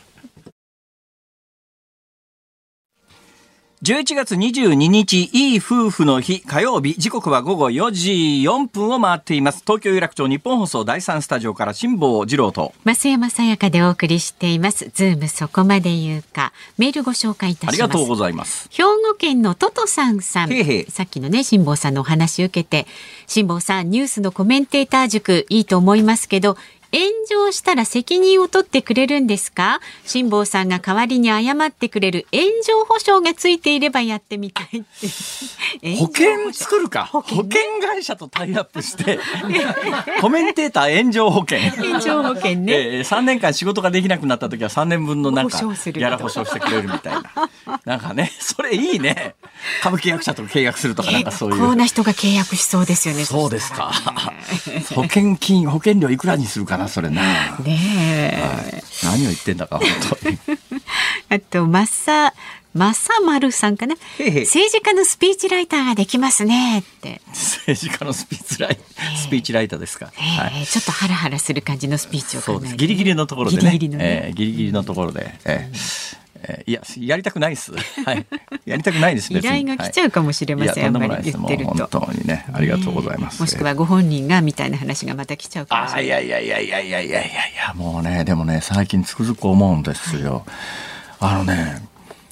[3.82, 8.12] 11月22日、いい夫婦の日、火曜日、時刻は午後4時
[8.44, 9.64] 4分を回っています。
[9.66, 12.74] 東京有楽町ニッポン放送第3スタジオから辛坊治郎と。
[12.84, 14.92] 増山さやかでお送りしています。
[14.94, 16.52] ズームそこまで言うか。
[16.78, 17.76] メールご紹介いたします。
[17.76, 18.68] ありがとうございます。
[18.70, 20.52] 兵庫県のトトさんさん。
[20.52, 22.86] へいへいさっきのね、辛坊さんのお話受けて、
[23.28, 26.58] 辛坊さん、ニュースのコメンテーター塾いいと思いますけど、
[26.92, 29.80] 炎上したら責任を取ってくれるんですか？
[30.06, 34.84] 辛坊さんが代わりに謝ってくれる炎上保証がついていればやってみたい。
[35.98, 37.06] 保険作るか？
[37.06, 37.48] 保険,、
[37.82, 39.20] 会社とタイアップして、
[40.22, 41.60] コメンテーター炎上保険。
[41.72, 42.74] 炎上保険ね。
[42.74, 47.24] えー、3年間仕事ができなくなった時は3年分のなんか保証するギャラ保証してくれるみたいな。
[47.86, 49.36] なんかね、それいいね。
[49.82, 51.56] 歌舞伎役者と契約するとかなんかそういう。
[51.56, 53.26] 結構な人が契約しそうですよね。
[53.26, 53.92] そうですか。
[54.96, 57.22] 保険金、保険料いくらにするかな、それな。
[57.60, 57.80] ね
[58.34, 58.84] え。
[59.04, 59.88] 何を言ってんだか、本
[60.22, 60.38] 当に。
[61.30, 62.34] あと、まさ、
[62.74, 63.96] まさまるさんかな。
[64.20, 67.20] 政治家のスピーチライターができますねって。
[67.30, 68.78] 政治家のスピーチライ、
[69.18, 70.12] スピーチライターですか。
[70.16, 70.68] えーはい。
[70.68, 72.74] ちょっとハラハラする感じのスピーチをそうです。
[72.74, 73.64] 考えてギリギリのところでね。
[73.72, 75.34] ギリギリのねえーギリギリのところで。
[75.46, 76.18] えー
[76.66, 77.74] いややりたくないっす。
[77.74, 78.26] はい。
[78.66, 79.34] やりたくないです。
[79.34, 80.94] 依頼が来ちゃうかもしれません。
[80.94, 81.72] はい、あん言ってると。
[81.74, 83.42] 本当にね、ありがとうございます。
[83.42, 86.06] もしくはご本人がみたいな話がまた来ちゃうかもしれない。
[86.06, 87.32] いやいやいやいやいやいやい
[87.68, 90.46] やもうねでもね最近つくづく思うんですよ。
[91.20, 91.88] はい、あのね。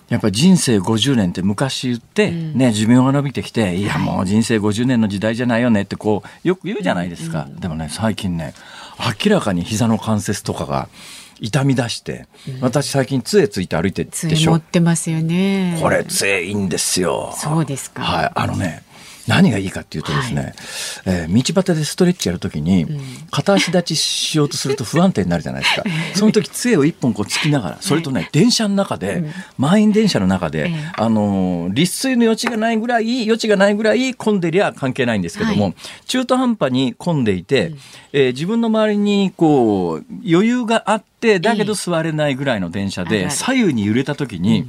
[0.10, 8.54] やっぱ人生50年って昔言ってね、寿命が伸びてきていやもう人生50年の時代じゃないよねってこうよく言うじゃないですか、うんうん、でもね最近ね
[9.26, 10.88] 明らかに膝の関節とかが
[11.40, 12.28] 痛み出して、
[12.62, 14.30] 私最近杖ついて歩いてるでしょ。
[14.30, 15.80] 杖持ってますよね。
[15.82, 17.34] これ杖いいんですよ。
[17.38, 18.04] そうですか。
[18.04, 18.32] はい。
[18.34, 18.84] あのね
[19.28, 20.54] 何がいいかっていうとですね、
[21.06, 22.86] えー道端でストレッチやるときに、
[23.32, 25.84] 片足立ちしようとすると不安定になるじゃないですか。
[26.16, 29.24] その時杖を一本こうつきながら、それとね、電車の中で、
[29.58, 30.92] 満員電車の中で、ええ。
[30.98, 35.74] あのー立水の余地がないぐらい、余地がないぐらい混んでりゃ関係ないんですけども、はい。
[36.08, 37.74] 中途半端に混んでいて、
[38.14, 44.68] えー自分の周りにこう、余裕があって、だけど座れないぐらいの電車で、左右に揺れた時に、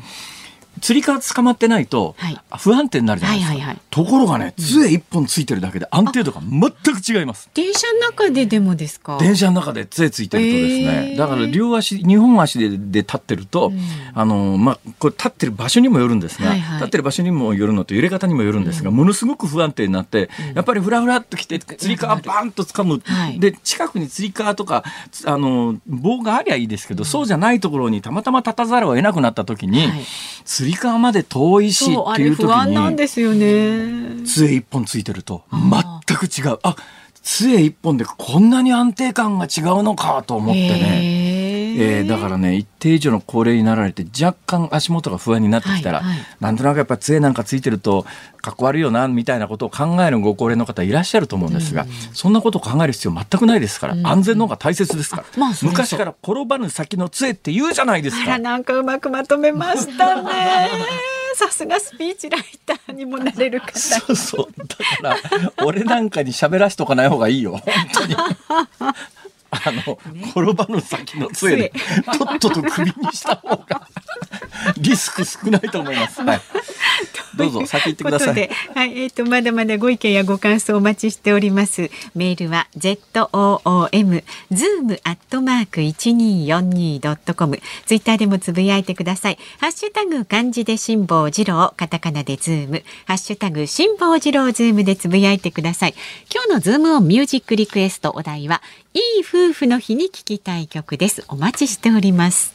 [0.81, 2.39] 釣り革捕まってないとはい。
[2.59, 3.55] 不安定になるじゃないですか。
[3.55, 3.81] はいはいはい。
[3.91, 6.61] ところがね、杖一本ついてるだけで安定度が全
[6.95, 7.49] く違います。
[7.55, 9.19] 電車の中ででもですか？
[9.19, 11.19] 電車の中で杖ついてるとですね、へー。
[11.19, 13.81] だから両足、2本足でで立ってると、うん。
[14.15, 16.77] あの、まあ、これ立ってる場所にもよるんですが、はいはい。
[16.77, 23.01] 立ってる場所にもよるのと揺れ方にもよるんですが、ものすごく不安定になって、やっぱりフラフラっと来て、釣り革バンと掴む。
[23.05, 23.41] はい。
[23.41, 30.05] で、近くに釣り革とか、つあの、棒がありゃいいですけど、そうじゃないところにたまたま立たざるを得なくなった時に、はい。
[30.45, 34.25] 釣り革まで遠いしっていう時れ不安なんに、ですよね。
[34.25, 36.59] 杖一本ついてるとあ全く違う。
[36.63, 36.77] あ
[37.23, 41.48] 杖一本でこんなに安定感が違うのかと思ってね、
[41.81, 48.07] えへーだからね一定以上の高齢になられて若干足元が不安になってきたら、はいはいなんとなくやっぱ杖なんかついてると
[48.41, 58.39] かっこ悪いよなみたいなことを考えるご高齢の方いらっしゃると思うんですが、そんなことを考える必要全くないですから、うん安全の方が大切ですから、あまあ昔から転ばぬ先の杖って言うじゃないですか。
[58.39, 60.31] なんかうまくまとめましたね。
[61.35, 63.79] さすがスピーチライターにもなれる方。
[63.79, 65.03] そうそう。
[65.03, 67.53] だから、俺なんかに喋らしとかない方がいいよ。
[67.53, 67.63] 本
[67.93, 68.17] 当に。
[69.65, 69.99] あの、
[70.31, 71.73] 転ばぬ先の杖で、
[72.19, 73.87] とっとと首にした方が、
[74.79, 76.23] リスク少ないと思います。
[76.23, 76.41] はい。
[77.37, 81.91] どうぞ、先行ってくださといはい、えっ、とまだまだご意見やご感想お待ちしております。
[82.15, 82.99] メールは z
[83.33, 87.61] o o m zoom アットマーク一二四二ドットコム。
[87.87, 89.39] ツイッターでもつぶやいてください。
[89.61, 95.95] ハッシュタグ漢字で辛坊治郎、カタカナでズーム、ハッシュタグ辛坊治郎ズームでつぶやいてください。
[96.33, 98.63] 今日のズームオンミュージックリクエストお題は
[98.99, 101.23] いい夫婦の日に聞きたい曲です。
[101.29, 102.53] お待ちしております。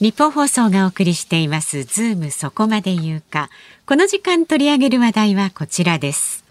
[0.00, 1.84] ニッポン放送がお送りしています。
[1.84, 3.48] ズームそこまで言うか。
[3.86, 6.44] この時間取り上げる話題はこちらです。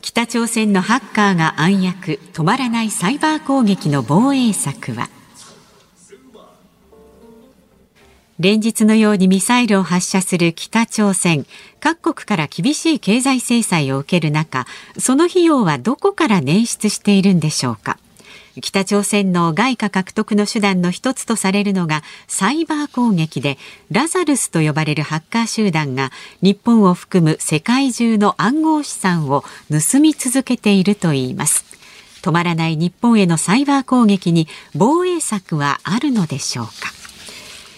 [0.00, 2.20] 北朝鮮のハッカーが暗躍。
[2.32, 5.10] 止まらないサイバー攻撃の防衛策は。
[8.42, 11.46] 連日のようにミサイルを発射する北朝鮮。
[11.78, 14.66] 各国から厳しい経済制裁を受ける中
[14.98, 17.98] その費用はどこから捻出しているんでしょうか？
[18.60, 23.58] 北朝鮮の外貨獲得の手段の一つとされるのがサイバー攻撃で
[23.92, 31.64] ラザルスと呼ばれるハッカー集団が日本を含む世界中の暗号資産を盗み続けているといいます。
[32.22, 36.72] 止まらない日本へのサイバー攻撃に防衛策はあるのでしょうか？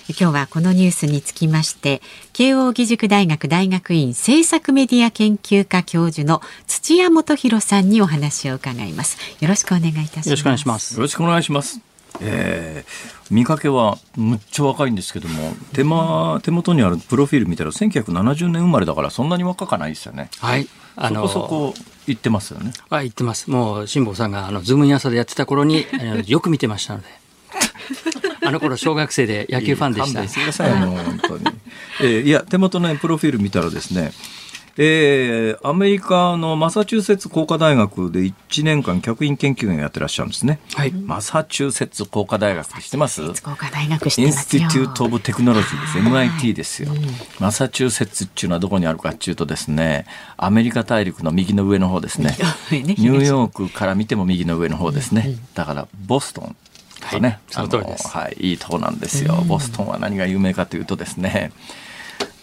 [0.06, 2.02] 今日はこのニュースにつきまして
[2.34, 11.80] 慶應義塾大学大学院政策メディア研究科教授の土屋元博さんにお話を伺いますよろしくお願いいたしますよろしくお願いしますよろしくお願いします。
[12.20, 20.30] えー、見かけはむっちゃ若いんですけども手間手元にあるプロフィール見たら1970年生まれだからそんなに若かないですよね。
[20.38, 20.68] はい。
[20.96, 21.74] あそこそこ
[22.06, 22.72] 言ってますよね。
[22.88, 23.50] はい、言ってます。
[23.50, 25.86] もう、辛坊さんが、あの、ズームイン朝でやってた頃に、
[26.26, 27.23] よく見てましたので。
[28.44, 30.28] あの頃、小学生で野球ファンでした勘弁。
[30.28, 31.44] してくださいもう本当に。
[32.00, 34.12] えーいや手元のねプロフィール見たらですね。
[34.76, 40.58] えーアメリカのマサチューセッツ工科大学で1年間客員研究員をやってらっしゃるんですね。
[40.74, 40.90] はい。
[40.90, 43.22] マサチューセッツ工科大学って知ってます？
[43.22, 45.98] 福岡大学知っインスティテュート・オブ・テクノロジーです。
[45.98, 46.90] はい MIT ですよ。
[47.38, 50.06] マサチューセッツっていうのはどこにあるかっていうとですね、
[50.36, 52.36] アメリカ大陸の右の上の方ですね。
[52.70, 55.36] ねニューヨークから見ても右の上の方ですね。
[55.54, 56.56] だから、ボストン
[57.10, 59.34] とね、はいその通りですはい、いいとこなんですよ。
[59.46, 61.52] ボストンは何が有名かというとですね、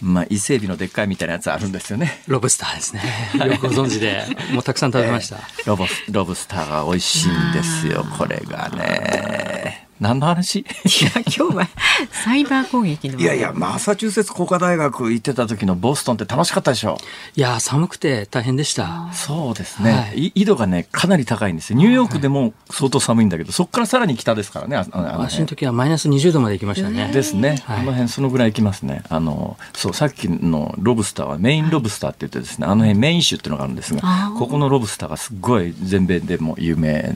[0.02, 2.22] まあ、伊勢海老のでっかいみたいなやつあるんですよね。
[2.26, 3.02] ロブスターですね。
[3.46, 5.38] よくご存知で、 もうたくさん食べました。
[5.64, 9.81] ロボスロブスターが美味しいんですよ、これがね。
[10.02, 10.58] 何の話？
[10.58, 10.64] い
[11.04, 11.68] や今日は
[12.10, 16.98] サイバー攻撃のいやいや、マサチューセッツ工科大学行ってた時のボストンって楽しかったでしょ？
[17.36, 19.12] いやー、寒くて大変でした。
[19.12, 20.26] そうですね、はい。
[20.26, 21.78] い緯度がねかなり高いんですよ。
[21.78, 27.12] ニューヨークでも相当寒いんだけど、そこからさらに北ですからねああのあの私の時はマイナス20度まで行きましたね。
[27.12, 27.80] ですね、はい。
[27.80, 29.04] あの辺そのぐらい行きますね。
[29.08, 34.02] あのそうさっきのロブスターはメインロブスターって言ってですねあの辺メイン種っていうのがあるんですが
[34.36, 37.14] ここのロブスターがすごい全米でも有名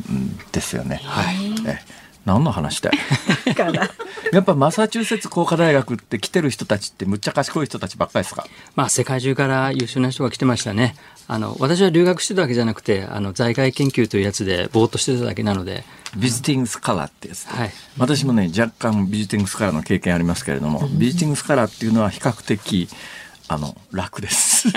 [0.53, 1.37] ですよね、はい。
[2.27, 2.97] え何の話だよ。
[4.33, 8.45] やっぱマサチューセッツ工科大学って来てる人たちってむっちゃ賢い人たちばっかりですか？
[8.75, 10.97] まあ世界中から優秀な人が来てましたね。
[11.29, 15.85] あの私は留学してたわけじゃなくて、あの在外研究というやつでぼーっとしてただけなので。
[16.17, 22.89] ビジティングスカラーってやつ、はい、私もね若干ビジティングスカラーの経験ありますけれども、ビジティングスカラーっていうのは比較的
[23.49, 24.69] あの楽です。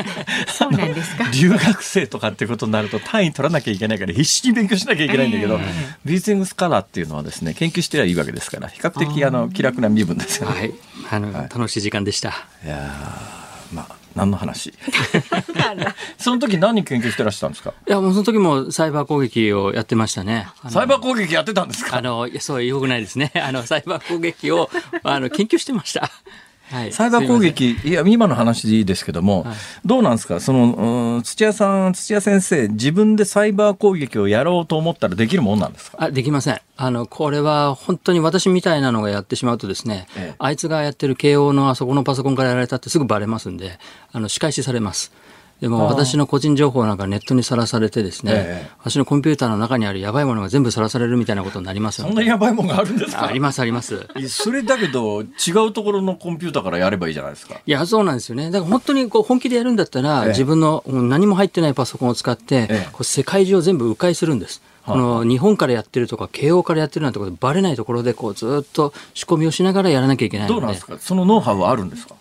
[0.47, 5.65] そうなんですか 留学生とかっていうことになると単位取らなきゃいけないから必死に勉強しなきゃいけないんだけど、え
[6.05, 10.59] ビジティングスカラーっていうのはですね研究してりゃいいわけですから比較的あの気楽な身分ですよね。
[10.59, 10.73] はい、
[11.11, 12.29] あの、楽しい時間でした。
[12.63, 14.73] いやーまあ何の話？
[16.17, 17.73] その時何研究してらしたんですか？
[17.87, 20.47] いや、もうその時もサイバー攻撃をやってましたね。
[20.69, 21.97] サイバー攻撃やってたんですか？
[21.97, 23.31] あの、いやそう、よくないですね。
[23.35, 24.69] あの、サイバー攻撃を、
[25.03, 26.09] あの、研究してました。
[26.69, 26.93] はい。
[26.93, 29.55] サイバー攻撃、いや、今の話でいいですけども、はい
[29.85, 30.39] どうなんですか？
[30.39, 35.97] その、うん土屋さん、土屋先生、自分でサイバー攻撃をやろうと思ったらできるもんなんですか？
[35.99, 36.61] あ、できません。
[36.77, 43.79] あの、これは本当に私みたいなのがやってしまうとですね、ええあいつがやってる慶応のあそこのパソコンからやられたってすぐバレますんで、
[44.11, 45.11] あの、仕返しされます。
[45.61, 52.13] でも私の個人情報なんかネットにさらされてですね、ええ私のコンピューターの中にあるやばいものが全部さらされるみたいなことになりますそん。
[52.15, 53.25] なやばいもんがあるんですか？
[53.27, 54.07] ありますあります。
[54.29, 55.25] それだけど、違
[55.67, 57.55] うところのコンピューターからやればいいじゃないですか。
[57.65, 58.51] いや、そうなんですよね。
[58.51, 64.61] だから本当にこう本気でやるんだったら、ええ自分のうん何も入ってないパソコンを使って、ええこう世界中を全部迂回するんです。
[64.83, 70.47] はあこの日本からやってるとか、慶応からやってるなんてことバレないところで、こうずっと仕込みをしながらやらなきゃいけない。
[70.47, 70.97] どうなんですか？
[70.99, 72.15] そのノウハウはあるんですか？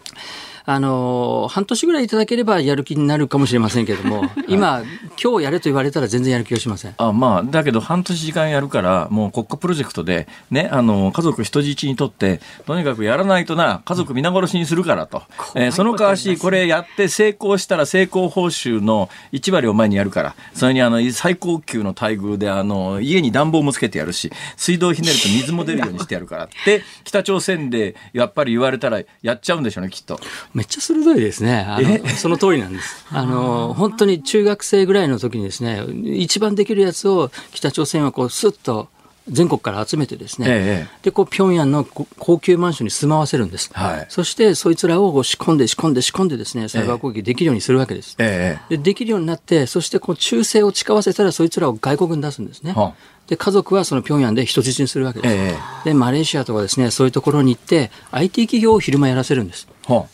[0.70, 4.82] あのー半年ぐらいいただければやる気になるかもしれませんけれども、 今、
[5.22, 6.94] 今日やれと言われたら全然やる気がしません？
[6.98, 15.22] あまあ、だけど半年時間やるから、もう国家プロジェクトで、ね、あの、家族人質にとって、とにかくやらないとな、家族皆殺しにするからと。
[15.54, 30.20] えーその代わし、これやって成功したら成功報酬の1割を前にやるから、それにあの、最高級の待遇で、あの、家に暖房もつけてやるし、水道ひねると水も出るようにしてやるから って、北朝鮮でやっぱり言われたらやっちゃうんでしょうね、きっと。
[30.58, 31.64] めっちゃ鋭いですね。
[31.68, 33.06] あの その通りなんです。
[33.10, 38.88] あの、本当に中学生ぐらいの時にですね、一番できるやつを北朝鮮はこう、スッと
[39.28, 43.70] 全国から集めてですね、ええで、こう、平壌のこ高級マンションに住まわせるんです。
[43.72, 48.16] はいそして、そいつらを仕込んで仕込んで仕込んでですね、サイバー攻撃できるようにするわけです。
[48.18, 52.72] えでできるようになって、そしてこう忠誠を誓わせたら、そいつらを外国に出すんですね。
[52.72, 55.34] はあで、家族はその平壌で人質にするわけです。
[55.34, 59.68] えで、マレーシアとかですね、そういうところに行って、IT 企業を昼間やらせるんです。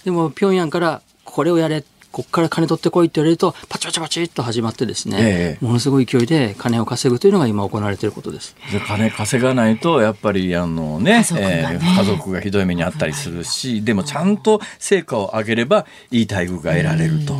[0.04, 5.64] でも、平壌からこれをやれ、こっから金取ってこいって言われると、パチパチパチっと始まってですね、ええ。
[5.64, 8.54] ものすごい勢いで金を稼ぐというのが今行われていることです。
[8.70, 17.34] で金稼がないとやっぱりあのね家族がねえー家族がひどい目にあったりするしでもちゃんと成果を上げればいい待遇が得られると。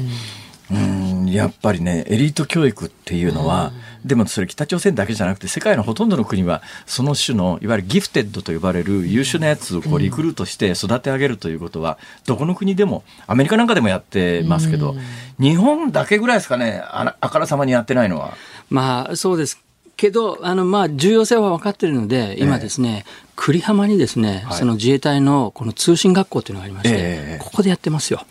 [0.73, 1.27] うん。
[1.31, 3.73] やっぱりねエリート教育っていうのは、
[4.05, 14.95] でもそれ北朝鮮だけじゃなくて世界のほとんどの国はその種のいわゆるギフテッドと呼ばれる優秀なやつをこうリクルートして育て上げるということはどこの国でもアメリカなんかでもやってますけど、
[15.39, 18.37] 日本だけぐらいですかねあからさまにやってないのは。
[18.71, 19.65] まあ、そうです。
[19.97, 23.05] けど、あの、まあ、重要性は分かっているので、今ですね、
[23.37, 28.25] 栗浜にですね、はいその自衛隊のこの通信学校というのがありまして、ええここでやってますよ。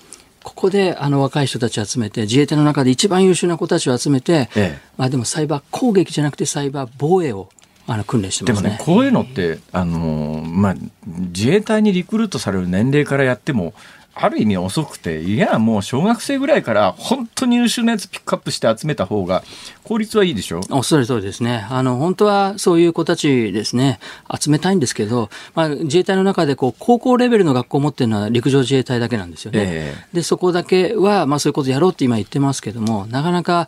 [0.44, 7.50] ここであの若い人たちを集めて、自衛隊の中で一番優秀な子たちを集めて、ええまあでもサイバー攻撃じゃなくてサイバー防衛を
[7.88, 8.70] あの訓練してますね。
[8.70, 10.76] でもね、こういうのって、あのーまあ、
[11.06, 13.74] 自衛隊にリクルートされる年齢からやっても、
[14.16, 19.44] ある意味遅くて、いや、もう小学生ぐらいから本当に優秀なやつピックアップして集めた方が
[19.84, 20.62] 効率はいいでしょ？
[20.70, 21.66] おっしゃる通りですね。
[21.70, 24.00] あの、本当はそういう子たちですね、
[24.40, 29.64] 集めたいんですけど、まあ、自衛隊の中でこう、高校レベルの学校を持ってるのは陸上自衛隊だけなんですよね。
[29.66, 33.68] えで、そこだけは、まあそういうことやろうって今言ってますけども、なかなか、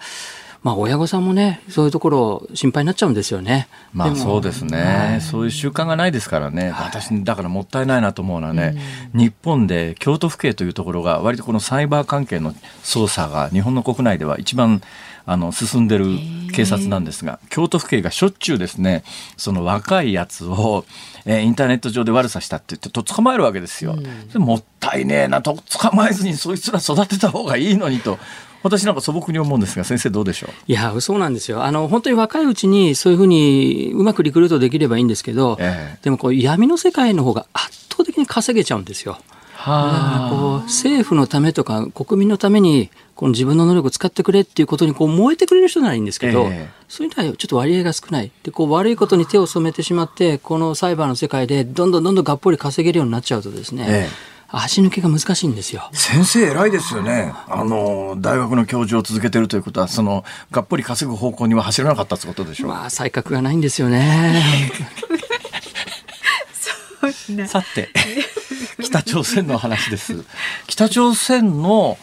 [0.66, 3.68] まあ親御さんもね、そういうところ心配になっちゃうんですよね。
[3.94, 8.76] まあもそうですね、そういう習慣がないですからね、私、だからもったいないなと思うのはね、
[9.14, 14.82] 日本で京都府警というところが、割とこのサイバー関係の捜査が日本の国内では一番
[15.28, 16.08] あの進んでる
[16.52, 19.04] 警察なんですが、京都府警がしょっちゅうですね、
[19.38, 20.84] その若いやつを、
[21.26, 23.96] えーインターネット上で悪さしたって言って、と捕まえるわけですよ。
[24.34, 28.18] でもったいねえなと、捕まえずにそいつら育てた方がいいのにと。
[28.66, 30.50] 私なんか素朴に思うんですが、先生どうでしょう？
[30.66, 31.64] いや、そうなんですよ。
[31.64, 36.00] あの、本当に若いうちにそういうふうにうまくリクルートできればいいんですけど、ええ。
[36.02, 39.20] でもこう闇の世界の方が圧倒的に稼げちゃうんですよ。
[39.58, 46.70] だからこう政府のためとか国民のためにこの自分の能力を使ってくれっていうことにこう燃えてくれる人ならいいんですけど、ええ。
[46.88, 48.32] そういうのはちょっと割合が少ない。
[48.44, 55.90] でこう悪いことに手を染めてしまってこのサイバーの世界でどんどんどんどんがっぽり稼げるようになっちゃうとですね、ええ足抜けが難しいんですよ。
[55.92, 57.34] 先生偉いですよね。
[57.48, 62.70] あの、大学の教授を続けてるということは、その、がっぽり稼ぐ方向には走らなかったってことでしょう。
[62.70, 64.42] まあ才覚がないんですよね。
[67.48, 67.90] さて、
[68.82, 70.24] 北朝鮮の話です。
[70.68, 71.98] 北朝鮮の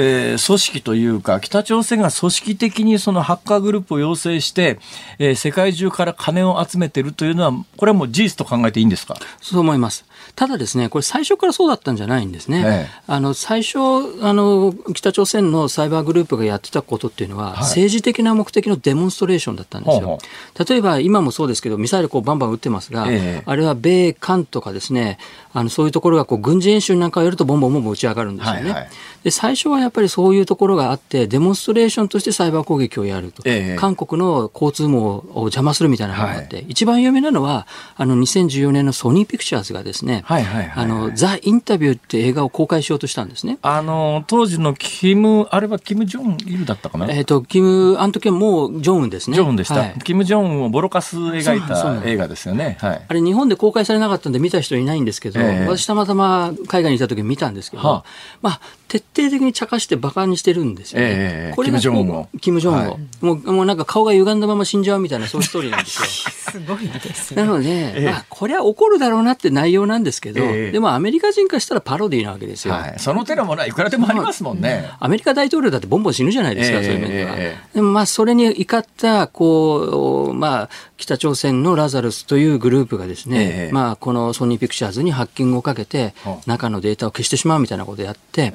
[0.00, 4.78] えー、組織というか、北朝鮮が組織的にそのハッカーグループを養成して、
[5.18, 9.16] えー、世界中から金を集めているというのは、これはもう事実と考えていいんですか？
[9.40, 10.04] そう思います。
[10.38, 12.62] ただですね、これ最初からそうだったんじゃないんですね。
[12.64, 13.78] ええ、あの、最初、
[14.22, 19.98] あの、北朝鮮のサイバーグループがやってたことっていうのは、はい、政治的な目的のデモンストレーションだったんですよ。
[19.98, 20.18] ほうほ
[20.60, 25.18] う例えば、今もそうですけど、ミサイルこうバンバン撃ってますが、え、あれは米韓とかですね、
[25.52, 28.60] あの、そういうところがこう軍事演習なんかをやるとボンボンボンボン打ち上がるんですよね。
[28.62, 28.88] はいはい、
[29.24, 33.42] で、最初はやっぱりそういうところがあって、デモンストレーションとしてサイバー攻撃をやると。
[33.76, 43.58] 韓国の交通網を邪魔するみたいなのがあって、はい、一番有名なのは、あの、2014年のソニーピクチャーズがですね、はいはいはい、あの、ザ・インタビューって映画を公開しようとしたんですね。
[43.62, 47.06] あの、当時のキム、あれはキム・ジョンイルだったかな？
[47.10, 49.34] えっ、ー、と、キム、あの時はもうジョンウンですね。
[49.34, 49.74] ジョンウンでした。
[49.76, 52.76] はい、キム・ジョンウンをボロカス描いた映画ですよね。
[52.80, 53.02] はい。
[53.08, 58.04] あれ日本で公開されなかったんで見た人いないんですけど、えー、私たまたま海外にいた時見たんですけど、はあ、
[58.42, 61.06] まあ、徹底的に茶化して馬鹿にしてるんですよね。
[61.10, 62.28] えー、これキム・ジョンウンを。
[62.40, 63.52] キム・ジョンウンを、はい、もう。
[63.52, 66.08] もうなんか顔が歪んだまま死んじゃうみたいな、そういうストーリーなんですよ。
[66.48, 67.42] すごいですね。
[67.42, 72.74] なので、えー、まあ、これは怒るだろうなって内容なんですけど、えー、でもアメリカ人からしたらパロディーなわけですよ。
[72.74, 74.88] はい、その手のものはいくらでもありますもんね。
[74.98, 77.36] アメリカ大統領だってボンボン死ぬじゃないですか、そういう面では。
[77.74, 86.14] でもまあ、それに怒った、こう、まあ、北朝鮮のラザルスというグループがですね、まあ、このソニーピクチャーズにハッキングをかけて、
[86.46, 88.52] 中のデータを消してしまうみたいなことをやって、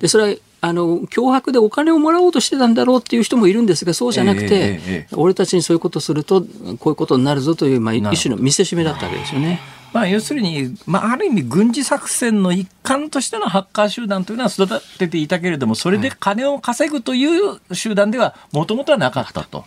[0.00, 9.60] で、それはあの脅迫でお金をもらおうとしてたんだろうっていう人もいるんですがそうじゃなくて、俺たちにそういうことするとこういうことになるぞという、まあ、一種の見せしめだったわけですよね。
[9.92, 19.64] まあ、要するに、まあ、ある意味軍事作戦の一環としてのハッカー集団というのは育てていたけれどもそれで金を稼ぐという集団ではもともとはなかったと。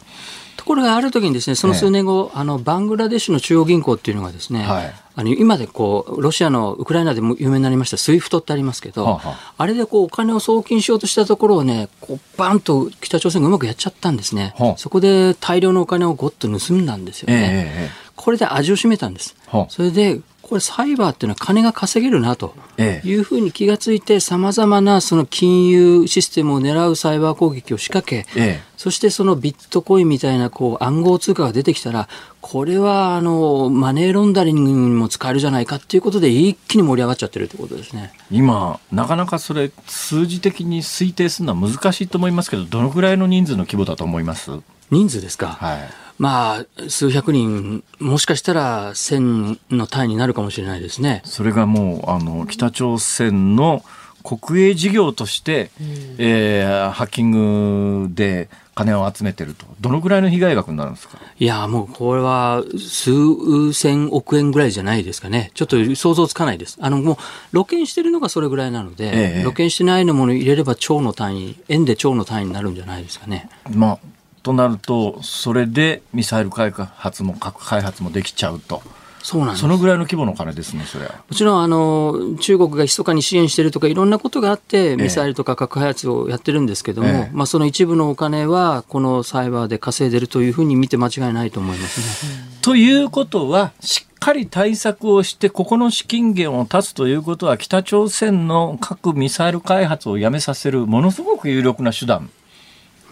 [0.56, 14.54] ところがある時にですね、その数年後、あのバングラデシュの中央銀行っていうのがですね、はい、あの今でこうロシアのウクライナでも有名になりましたスイフトってありますけど、はあ、あれでこうお金を送金しようとしたところをね、こうバンと北朝鮮がうまくやっちゃったんですね。
[14.58, 17.90] はあ、そこで大量のお金をごっと盗んだんですよね。
[17.90, 19.36] えー、これで味を占めたんです。
[19.48, 32.10] はあ、それでこれサイバーっていうのは金が稼げるなというふうに気がついてさまざまなその金融システムを狙うサイバー攻撃を仕掛け、ええ、そしてそのビットコインみたいなこう暗号通貨が出てきたら
[32.42, 38.12] これはあのマネーロンダリングにも使えるじゃないかっていうことで一気に盛り上がっちゃってるってことですね。
[38.30, 44.52] 今なかなかそれ数字的に推定するのは難しいと思いますけどどのぐらいの人数の規模だと思います？
[44.92, 51.22] 人数ですか、はいまあ、数百人、もしかしたら千の単位になるかもしれないですね。
[51.26, 53.84] それがもう、あの、北朝鮮の
[54.24, 55.88] 国営事業として、うん、
[56.18, 61.18] えー、ハッキングで金を集めてると、どのぐらいの被害額になるんですか？
[61.38, 65.52] いや、もうこれは数千億円ぐらいじゃないですかね。
[65.56, 66.78] ちょっと想像つかないです。
[66.80, 67.18] あの、もう、
[67.52, 73.50] 露見してるのがそれぐらいなので、ええ、露見してないのもの入れれば超の単位、円で超の単位になるんじゃないですかね。
[73.72, 74.00] まあ
[74.44, 78.84] となると、それでミサイル開発も核開発もできちゃうと。
[79.24, 81.24] そうなんですそのぐらいの規模の金ですね、それは。
[81.30, 92.60] もちろん、あの、中国が密かに支援しているとか、いろんなことがあって、ミサイルとか核開発をやってるんですけども、ええ、まあ、その一部のお金は、このサイバーで稼いでるというふうに見て間違いないと思いますね。
[92.62, 102.30] ということは、しっかり対策をして、ここの資金源を断つということは、北朝鮮の核・ミサイル開発をやめさせる、ものすごく有力な手段。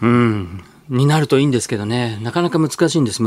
[0.02, 3.22] うんになるといいんですけどね、なかなか難しいんです、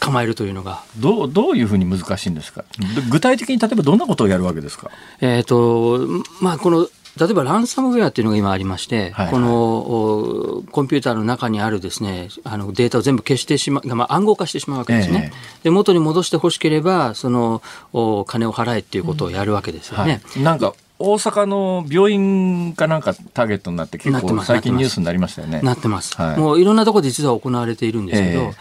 [0.00, 0.82] 捕まえるというのが。
[0.98, 2.64] どうどういうふうに難しいんですか、
[3.10, 4.90] 具体的に例えばどんなことをやるわけですか？
[5.20, 6.00] えーと
[6.40, 6.88] まあ、この
[7.18, 15.32] 例えばランサムウェアっていうのが今ありまして、はいはい、このコンピューターの中にあるですねあのデータを全部消してしまう、まあ、暗号化してしまうわけですね。
[15.32, 17.62] えー、で元に戻してほしければその
[17.94, 20.20] お金を払えっていうことをやるわけですよね。
[20.24, 25.60] うんはい、なんか大阪の病院かなんかターゲットになって結構最近ニュースになりましたよね。
[25.62, 26.16] なってます。
[26.16, 28.54] はい、もういろんなところで実は行われているんですけど、えー、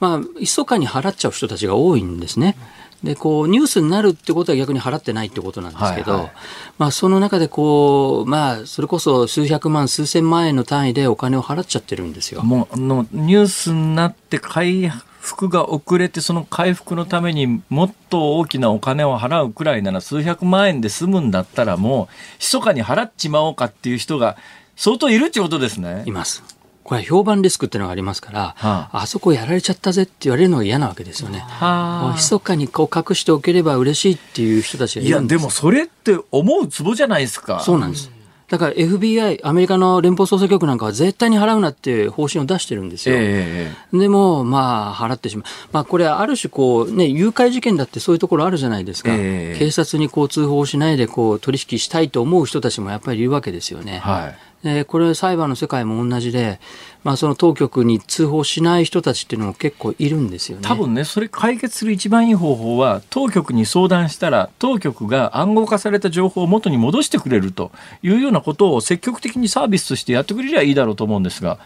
[0.00, 2.56] まあ、密かに払っちゃう人たちが多いんですね。
[3.02, 6.32] で、こう、ニュースになるってことは逆に払ってないってことなんですけど、はいはい、
[6.78, 12.42] まあ、その中でこう、まあ、それこそ数百万、数千万円の単位でお金を払っちゃってるんですよ。
[12.42, 14.90] もう、のニュースになって開
[15.20, 24.36] 復が遅れてその回復のためにもっと大きなお金を払うくらいなら数百万円で済むんだったらもう密かに払っちまおうかっていう人が
[24.76, 26.04] 相当いるってことですね。
[26.06, 26.58] います。
[26.88, 31.40] これは評判リスクっていうのがありますから、はあ、あそこやられちゃったぜって言われるのが嫌なわけですよね。
[31.40, 37.60] はあ、密かにこう隠しておければ嬉しいっていう人たちがいるんですいや、でもそれって思うツボじゃないですか。
[37.60, 38.10] そうなんです。
[38.48, 43.14] だから FBI、アメリカの連邦捜査局なんかは絶対に払うなっていう方針を出してるんですよ。
[43.18, 45.44] えー、でも、まあ、払ってしまう。
[45.70, 49.10] まあ、これはある種こう、ね、誘拐事件だってそういうところあるじゃないですか。
[49.12, 53.98] えー、警察にこう通報しないでこう取引したいと思う人たちもやっぱりいるわけですよね。
[53.98, 56.58] はいえー、これ裁判の世界も同じで、
[57.04, 67.70] まあ、その当局に通報しない人たちっていうのも結構いるんですよね多分ね、それ解決する一番いい方法は、当局に相談したら、当局が暗号化された情報を元に戻してくれると
[68.02, 71.58] いうようなことを積極的にサービスとしてやってくれりゃいいだろうと思うんですが。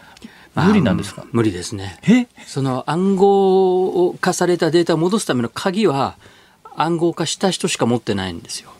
[0.55, 1.99] 無理なんですか、無理ですね。
[2.45, 6.15] その暗号化されたデータを戻すための鍵は
[6.75, 8.71] 暗号化した人しか持ってないんですよ。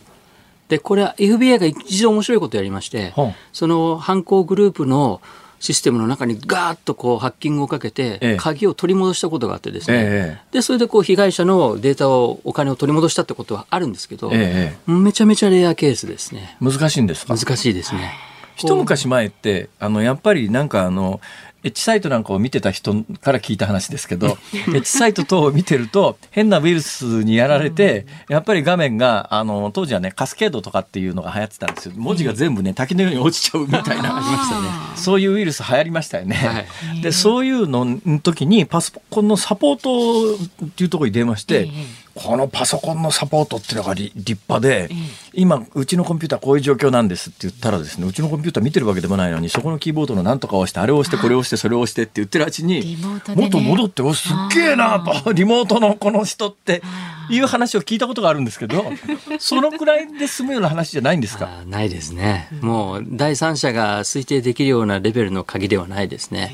[0.74, 3.13] で、これは FBI が一度面白いことをやりまして、
[3.51, 5.21] その犯行グループの
[5.59, 16.57] システムの中にガーッとこうハッキングをかけて、鍵を取り戻したことがあってですね、ええ、でそれでこう被害者のデータを、お金を取り戻したってことはあるんですけど、え、めちゃめちゃレアケースですね。
[16.59, 17.38] 難しいんですか？
[17.38, 18.13] 難しいですね。
[18.55, 21.21] 一昔前って、あの、やっぱりなんかあの、
[21.64, 31.93] エッチサイトなんかを見てた人から聞いた話ですけど、 エッチサイト等を見てると、変なウイルスにやられて、やっぱり画面が、あの、当時はね、カスケードとかっていうのが流行ってたんですよ。
[31.95, 34.18] 文字が全部ね、滝のように落ちちゃうみたいな。
[34.18, 34.68] ありましたね。
[34.95, 36.36] そういうウイルス流行りましたよね。
[36.36, 40.36] はい、で、そういうのの時に、パソコンのサポート
[40.66, 41.70] っていうところに電話して、
[42.16, 44.14] このパソコンのサポートっていうのが立
[44.47, 44.89] 派で、
[45.34, 50.86] 今、うちのコンピューターこういう状況なんですって言ったらですね、うちのコンピューター見てるわけでもないのに、そこのキーボードのなんとかを押して、あ。
[50.86, 52.97] れを押して、これを押して、それを押してって言ってるうちに、
[53.36, 56.84] もっと戻って、おすっげえなと、リモートのこの人って
[57.32, 58.86] いう話を聞いたことがあるんですけど、
[59.39, 61.49] そのくらいで済むような話じゃないんですか？
[61.66, 62.47] ないですね。
[62.61, 66.53] もう、第三者が推定できるようなレベルの鍵ではないですね。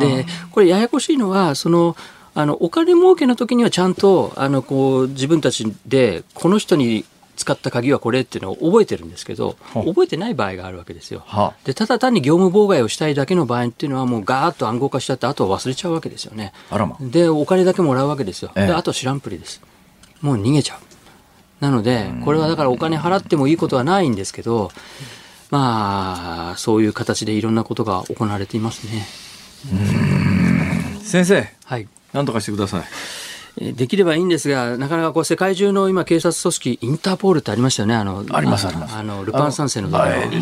[0.00, 1.96] で、これややこしいのは、その、
[2.36, 11.24] あのお金儲けの時にはちゃんとあのこう自分たちでこの人に使った鍵はこれっていうのを覚えてるんですけど、覚えてない場合があるわけですよ。
[11.64, 16.52] で、ただ単に業務妨害をしたいだけの場合っていうのはもうガーッと暗号化しちゃって、あとは忘れちゃうわけですよね。
[16.86, 18.50] ま、で、お金だけもらうわけですよ。
[18.54, 19.62] で、あと知らんぷりです。
[20.20, 20.78] もう逃げちゃう。
[21.60, 24.70] なので、これはだからお金払ってもいいことはないんですけど、
[25.50, 29.06] まあ、そういう形でいろんなことが行われていますね。
[31.02, 31.48] 先生。
[31.64, 31.88] はい。
[32.16, 32.84] 何とかしてください。
[33.58, 39.88] できればいいんですが、なかなかこう世界中の今、警察組織、インターポールってありましたよね、あのありますありますあのルパン三世の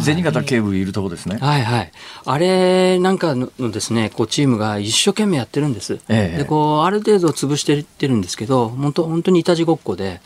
[0.03, 1.39] 銭形警部いるとこですね。
[1.41, 1.93] はいはい、
[2.25, 10.20] あれなんかのですねこうチームが一生懸命やってるんです、ええ、でこうある程度潰していってるんですけど、本当本当にいたちごっこで。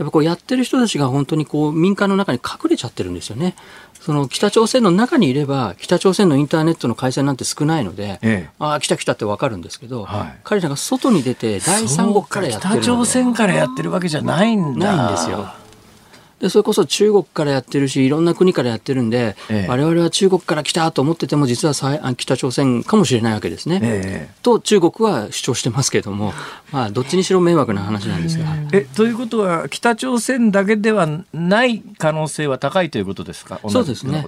[0.00, 3.54] やっぱこうやってる人たちが本当にこう民間の中に隠れちゃってるんですよね。
[4.00, 15.52] その北朝鮮の中にいれば北朝鮮のインターネットの回線なんて少ないので、ええ、ああ来た来たって分かるんですけど、はい、彼らが外に出て第三国からやってる北朝鮮からやってるわけじゃないんだないんですよ。
[16.40, 23.78] でそれこそ中国からやってるしいろんな国からやってるんで、ええ、我々は中国から来たと思ってても実は北朝鮮かもしれないわけですね。
[23.82, 26.32] ええ、と中国は主張してますけれども、
[26.72, 28.46] まあ、どっちにしろ迷惑な話なんですが。
[28.72, 33.60] えということは北朝鮮だけではない可能性は高いということですか？
[33.68, 34.24] そうですね。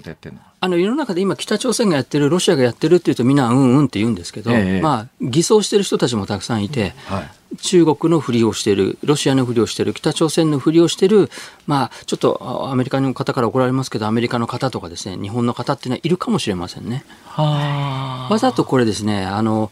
[0.61, 4.51] あの世の中で今北朝鮮がやってるロシアがやってるっていうとみんなうんうんって言うんですけど、
[4.83, 6.93] まあ、偽装してる人たちもたくさんいて。
[7.07, 7.31] はい
[7.61, 11.31] 中国のふりをしている、ロシアのふりをしている、北朝鮮のふりをしている、
[11.67, 17.05] まあ、ちょっとアメリカの方から怒られますけど、アメリカの方とかですね、日本の方っていうのはいるかもしれませんね。
[17.37, 19.71] わざとこれですね、あの、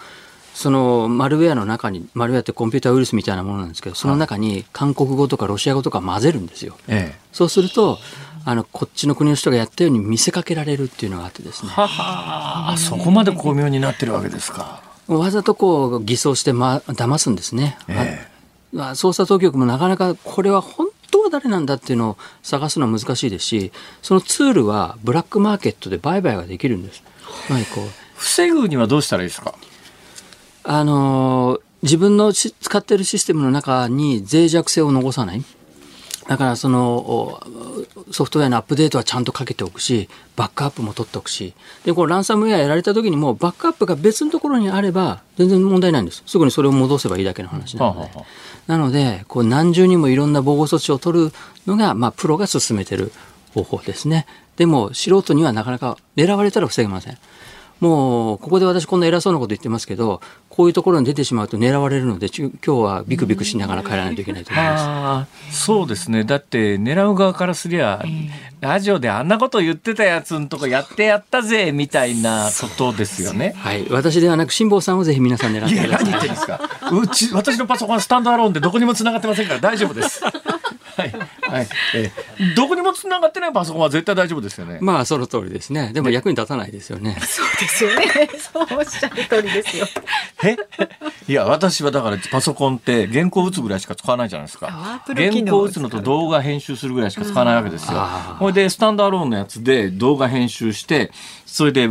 [0.54, 6.76] そのマルウェアの中に、マルウェアってコンピューターウイルスみたいなものなんですけど、その中に韓国語とかロシア語とか混ぜるんですよ。
[6.88, 7.98] ええ、そうすると、
[8.44, 11.70] あのこっちの国の人がやったように見せかけられるっていうのがあってですね。
[11.70, 14.89] ははそこまで巧妙になってるわけですか。
[15.18, 27.02] わざとこう偽装して、ま、騙すんですね、えー、捜査当局もなかなかこれは本当は誰なんだっていうのを探すのは難しいですしそのツールはブラックマーケットで売買ができるんです。
[27.74, 27.84] こう。
[28.14, 29.54] 防ぐにはどうしたらいいですか？
[30.62, 35.42] あの自分の使っているシステムの中に脆弱性を残さない。
[36.28, 37.42] だからその
[38.12, 41.54] ソフトウェアのアップデートはちゃんとかけておくし、バックアップも取っておくし、
[41.84, 46.22] で、こうランサムウェアやられた時にもバックアップが別のところにあれば全然問題ないんです。
[46.26, 48.00] すぐにそれを戻せばいいだけの話なので。
[48.00, 48.26] はあはあ、
[48.66, 51.32] なので、こう何重にもいろんな防護措置を取る
[51.66, 53.12] のが、まあ、プロが進めてる
[53.54, 54.26] 方法ですね。
[54.56, 57.18] でも、素人にはなかなか狙われたら防げません。
[57.80, 65.64] もうここで私こんな偉そうなこと言ってますけどこういうところに出てしまうと狙われるので今日はビクビクしながら帰らないといけないと思います。
[65.64, 66.24] そうですね。
[66.24, 68.02] だって狙う側からすりゃ、
[68.60, 73.54] ラジオであんなこと言ってたやつのとこやってやったぜみたいなことですよね。
[73.56, 73.88] はい。
[73.90, 76.08] 私ではなく辛坊さんをぜひ皆さん狙ってください。
[76.08, 76.60] いや何言ってんですか。
[76.92, 80.22] うち私のパソコンはスタンドアローンでどこにもつながってませんから大丈夫です。
[80.96, 81.12] はい、
[81.42, 84.78] はい、えー、どこにもつながってないパソコンは絶対大丈夫ですよね。
[84.82, 85.92] まあ、その通りですね。
[85.94, 87.16] でも役に立たないですよね。
[87.20, 88.06] そうですよね。
[88.52, 89.86] そうおっしゃる通りですよ。
[90.44, 90.56] え？
[91.28, 95.02] いや、私はだからパソコンって原稿打つぐらいしか使わないじゃないですか。
[95.06, 97.98] 原稿打つのと動画編集するぐらいしか使わないわけですよ。
[98.38, 101.12] ほ、うんで、スタンドアローンのやつで動画編集して、
[101.46, 101.88] それで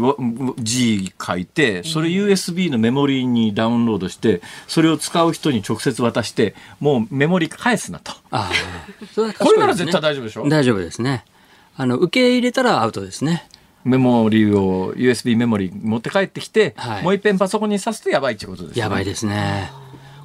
[0.57, 8.13] G 書いて、それ USB のメモリーにダウンロードして、それを使う人に直接渡して、もうメモリー返すなと。
[8.31, 8.49] あ
[9.13, 10.47] それね、これなら絶対大丈夫でしょ？
[10.47, 11.25] 大丈夫ですね。
[11.77, 13.47] あの、受け入れたらアウトですね。
[13.83, 18.81] メモリーを USB メモリー持って帰ってきて、はい、もう一遍パソコンに挿すとやばいってことですね。
[18.81, 19.71] やばいですね。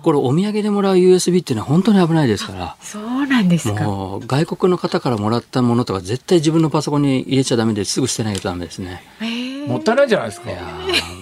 [0.03, 2.77] これお土産でもらう USB っていうのは本当に危ないですから。
[2.81, 3.85] そうなんですか。
[3.85, 9.03] もう外国の方からもらったものとか絶対自分のパソコンに入れちゃダメですぐ捨てないとダメですね。
[9.67, 10.51] もったいないじゃないですか。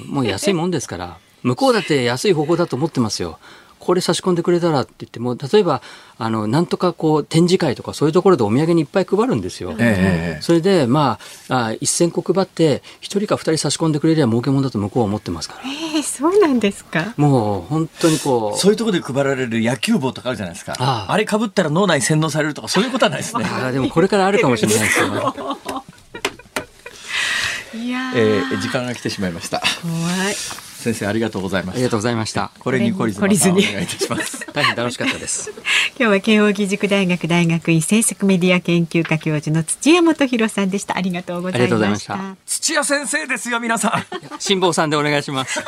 [0.09, 1.19] もう安いもんですから。
[1.43, 3.39] 向こうだって安い方法だと思ってますよ
[3.85, 5.83] これ差し込んでくれたらって言っても例えば
[6.19, 9.75] あのなんとかこう展示会とかそういうところでお土産にいっぱい配るんですよ。
[9.79, 11.19] えー、それでま
[11.49, 15.63] ああ1000個配って1人か2人差し込んでくれりゃ儲けもんだと向こうは思ってますから。
[15.97, 17.13] えー、そうなんですか？
[17.17, 23.45] もう本当にこうそういうところで配られる野球帽とかあるじゃないですかああれかぶったら脳内洗脳されるとかそういうことはないですね。
[23.45, 25.21] あでもこれからあるかもしれないですよね。
[27.75, 29.61] いやえー、時間が来てしまいました。
[29.83, 30.72] 怖い。
[30.83, 32.51] 先生ありがとうございましありがとうございました。
[32.59, 34.47] これに懲りずにお願いいたします。
[34.53, 35.51] 大変楽しかったです。
[35.99, 40.97] 今日は慶應義塾大学大学院政策メディア研究科教授の土屋本博さんでした。
[40.97, 42.37] ありがとうございました。
[42.45, 44.05] 土屋先生ですよ皆さん。
[44.41, 45.63] 辛坊さんでお願いします。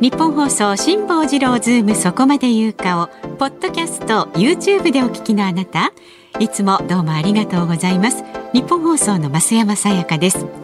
[0.00, 3.06] ニッポン放送辛坊治郎ズームそこまで言うかを
[3.38, 5.92] ポッドキャスト YouTube でお聞きのあなた
[6.40, 10.63] いつもどうもありがとうございますニッポン放送の増山さやかです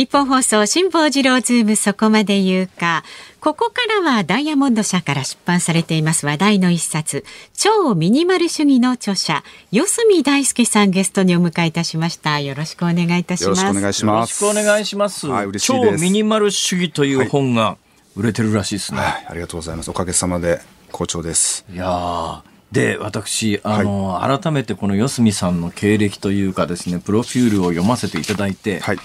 [0.00, 3.04] ニッポン放送辛坊治郎ズームそこまで言うか。
[3.38, 7.22] ここからはダイヤモンド社から出版されています話題の一冊、
[7.52, 12.40] 超ミニマル主義の著者、四隅大輔さんゲストにお迎えいたしました。
[12.40, 13.60] よろしくお願いいたします。
[13.60, 14.42] よろしくお願いします。
[14.42, 15.26] よろしくお願いします。
[15.26, 17.76] はい、嬉しい超ミニマル主義という本が
[18.16, 19.00] 売れてるらしいですね。
[19.00, 19.90] はい、ありがとうございます。
[19.90, 21.66] おかげさまで好調です。
[21.70, 22.42] いや
[22.72, 28.98] で私あの、はい、改めてこの四隅さんの経歴というかですねプロフュールを読ませていただいて、はい、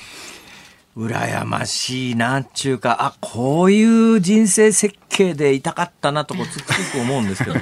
[0.98, 3.84] 羨ましいなっちゅうか、あ、こうい
[4.14, 7.62] う人生設計でいたかったなとこ つくづく思うんですけども、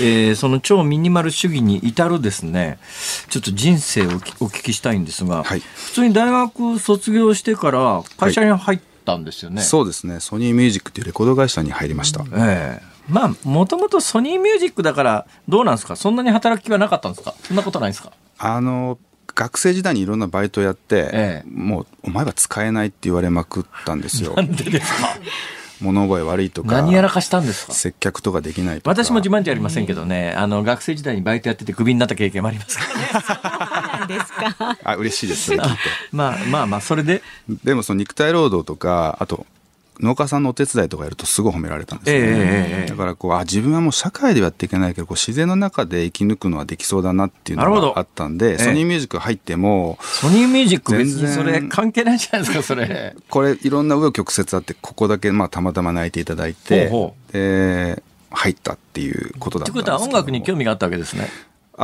[0.00, 2.78] えー、その超ミニマル主義に至るですね、
[3.30, 4.10] ちょっと人生をお
[4.46, 10.20] 聞きしたいんですが、はい、普通に大学卒業してから会社に入ったんですよね、はい、そうですね。
[10.20, 12.22] ソニーミュージックというレコード会社に入りました。
[12.22, 12.82] ええ。
[12.88, 15.96] ーまあ、もともとソニーミュージックだから、どうなんですか？
[15.96, 17.34] そんなに働きはなかったんですか？
[17.42, 18.12] そんなことないですか？
[18.38, 18.96] あの、
[19.34, 24.34] 学生時代にいろんなバイトやって、ええ、もうお前は使えないって言われまくったんですよ。
[24.36, 25.16] なんでですか？
[25.80, 26.76] 物覚え悪いとか。
[26.80, 27.72] 何やらかしたんですか？
[27.72, 33.06] 接客とかできない私も自慢じゃありませんけどね、あの、学生時代にバイトやっててクビになった経験もありますからね。
[33.12, 34.78] そうなんですか。
[34.84, 35.58] あ、嬉しいです、ね、
[36.12, 37.22] まあまあまあ、それで？
[37.64, 39.44] でもその肉体労働とか、あと、
[40.02, 53.14] 農家さんのお手伝いとかやるとすごい褒められたんですよね、えー、だからこうあ自分はもう社会ではやっていけないけどこう自然の中で生き抜くのはできそうだなっていうのがあったんで、ソニーミュージック入ってもソニーミュージック別にそれ関係ないじゃないですかそれ。
[53.30, 56.90] これいろんな紆余曲折あってここだけまあたまたま泣いていただいて
[57.32, 59.96] で入ったっていうことだったんですけど。
[59.96, 61.28] ということは音楽に興味があったわけですね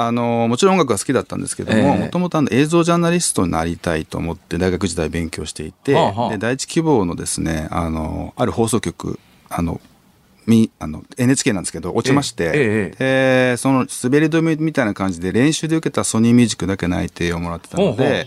[0.01, 9.19] あのもちろん音楽が好きだったんですけどももともと映像ジャーナリストになりたいと思って大学時代勉強していて、はあはあ、で第一希望のですねあのある放送局
[9.49, 9.81] あの
[10.49, 18.27] みあの NHK なんですけど落ちまして、えええ、その滑り止めみたいな感じで練習で受けたソニーミュージックだけ内定をもらってたので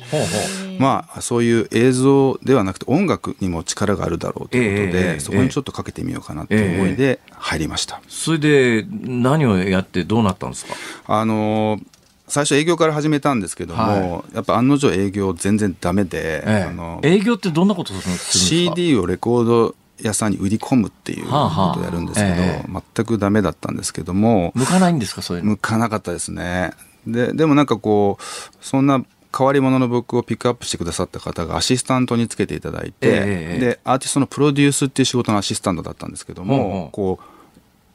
[0.79, 10.75] まあそういう映像ではなくて音楽にも力があるだろうということで、そこにちょっとかけてみようかなっていう思いで入りました、それで何をやってどうなったんですか？
[11.07, 11.79] あの
[12.27, 21.31] 最初営業から始めたんですけども、はい、やっぱ案の定営業全然ダメで、ええ、あの営業ってどんなことするんですか？CD をレコード屋さんに売り込むっていうこ
[21.73, 24.51] とをやるんですけど、はあはあええ、全くダメだったんですけども。
[24.55, 26.71] 向かないんですかそういう向かなかったですね。
[27.07, 29.03] ででもなんかこうそんな
[29.35, 37.40] 変わり者の僕をピックアップしてくださった方がアシスタントにつけていただいて、え、でアーティストのプロデュースっていう仕事のアシスタントだったんですけども、こう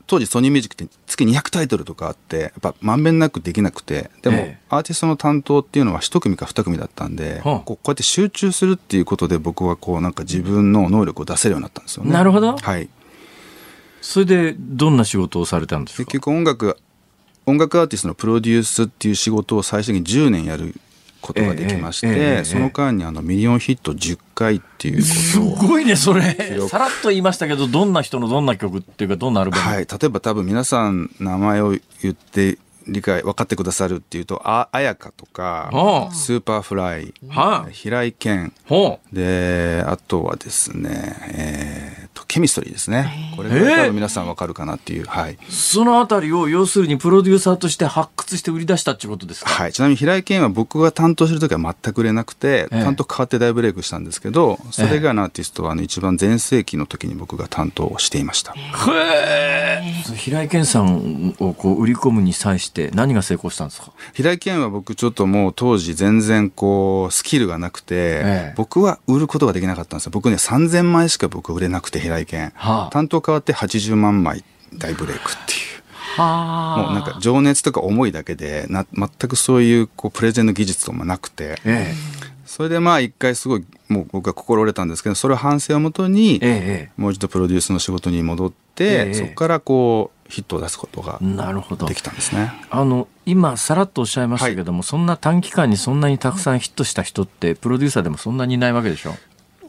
[0.06, 12.12] 当時ソニーミュージックって月200タイトルとかあってやっぱまんべんなくできなくてでも、アーティストの担当っていうのは1組か2組だったんで、こうこうやって集中するっていうことで僕はこうなんか自分の能力を出せるようになったんですよね。
[12.12, 12.88] なるほど、はい、
[14.00, 16.04] それでどんな仕事をされたんですか？
[16.04, 16.78] 結局音楽
[17.46, 20.74] 音楽アーティストのプロデュースっていう仕事を最初に10年やる
[21.26, 26.22] ことができまして、その間にあのミリオンヒット10回っていうすごいねそれ。
[26.68, 29.62] さらっと言いましたけどどんな人のどんな曲っていうかどんなアルバム？
[29.62, 43.32] はい例えば多分皆さん名前を言って理解分かってくださるっていうとあ絢香とか、はあ、スーパーフライ、はあ、平井堅、はあ、であとはですね、えーと、ケミストリーですね。
[43.36, 58.52] これが多分皆さん分かるかなっていう、はい、そのあたりを要するにプロデューサーとして発掘して売り出したっていうことですか、はい、ちなみに平井堅は僕が担当してる時は全く売れなくて、担当変わって大ブレイクしたんですけどそれがのアーティストはあの一番全盛期の時に僕が担当していました。
[58.52, 58.56] へ
[59.82, 63.92] え平井堅さんをこう売り込むに際して何が成功したんですか？
[64.14, 70.10] 平井堅は僕ちょっともう当時全然こうスキルがなくて、ええ、僕は売ることができなかったんですよ。
[70.12, 74.42] 僕ね3000枚しか僕売れなくて平井堅、はあ、担当変わって80万枚
[74.78, 75.58] 大ブレイクっていう。
[76.16, 81.94] はあ、もうなんか情熱とか思いだけでな全くそういうこうプレゼンの技術とかもなくて、ええ、
[82.46, 86.40] それでまあ一回すごいもう僕は心折れたんですけどそれを反省をもとに、
[86.96, 91.20] もう一度プロデュースの仕事に戻って、そこからこうヒットを出すことが
[91.86, 92.50] できたんですね。
[92.70, 99.14] あの今さらっとおっしゃいましたけども、はい、そんな短期間にそんなにたくさんヒットした人ってプロデューサーでもそんなにいないわけでしょ？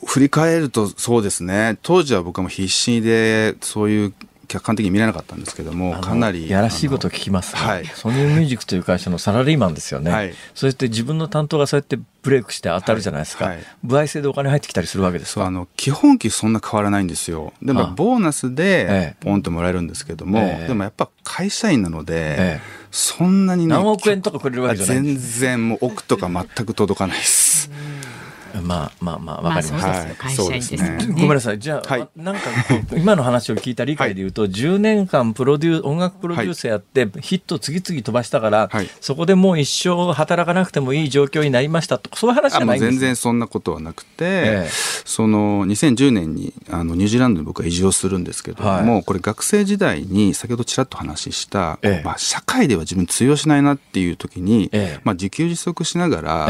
[0.06, 1.78] 振り返るとそうですね。
[1.82, 4.14] 当時は僕も必死でそういう
[4.48, 17.54] 客観的に見れなかったんですけどもかなりやらしいこと聞きます、ね、はい、ソニーミュージックという会社のサラリーマンですよね、はい、そして自分の担当がそうやってブレイクして当たるじゃないですか、はいはい、歩合制でお金入ってきたりするわけですあの基本給そんな変わらないんですよ。
[17.62, 22.60] でもボーナスでポンともらえるんですけども、ええ、でもやっぱ会社員なので、え、
[22.92, 27.70] そんなにね何億円とかくれるわけじゃない全然もう億とか全く届かないです
[28.62, 29.88] まあまあまあわかります。
[29.88, 30.98] まあ、会社員ですね。
[31.10, 31.60] ごめんなさい。
[31.60, 32.42] じゃあ、はい、なんか
[32.96, 54.70] 今の話を聞いた理解で言うと、はい、10年間プロデュ音楽プロデュースやってヒット次々飛ばしたから、はい、そこでもう一生働かなくてもいい状況になりましたとそういう話じゃないんです全然そんなことはなくて、えー、その2010年にあのニュージーランドに僕は移住をするんですけども、はい、これ学生時代に先ほどちらっと話した、え、まあ、社会では自分通用しないなっていう時に、
[55.04, 56.48] まあ、自給自足しながら、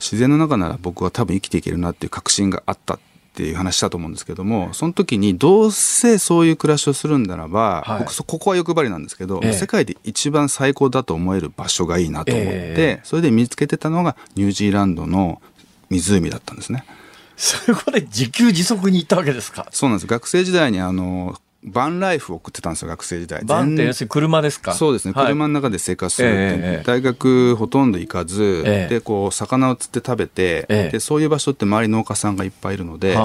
[0.00, 2.98] 自然の中なら僕は多分生きていけるなっていう確信があったっ
[3.36, 15.42] ていう話したと思うんですけどもその時にどうせそういう暮らしをするんならば、はい、僕ここは欲張りなんですけど、え世界で一番最高だと思える場所がいいなと思って、えそれで見つけてたのがニュージーランドの
[15.90, 16.84] 湖だったんですね。
[17.36, 19.66] そこで自給自足に行ったわけですか？
[19.72, 20.06] そうなんです。
[20.06, 23.42] 学生時代にあのバンライフを送ってたんですよ学生時代。
[23.42, 24.74] バンって要するに車ですか？
[24.74, 33.16] そうですね、はい、車の中で生活するって、えー、大学ほとんど行かず、えー、でこう魚を釣って食べて、えー、でそういう場所って周り農家さんがいっぱいいるので、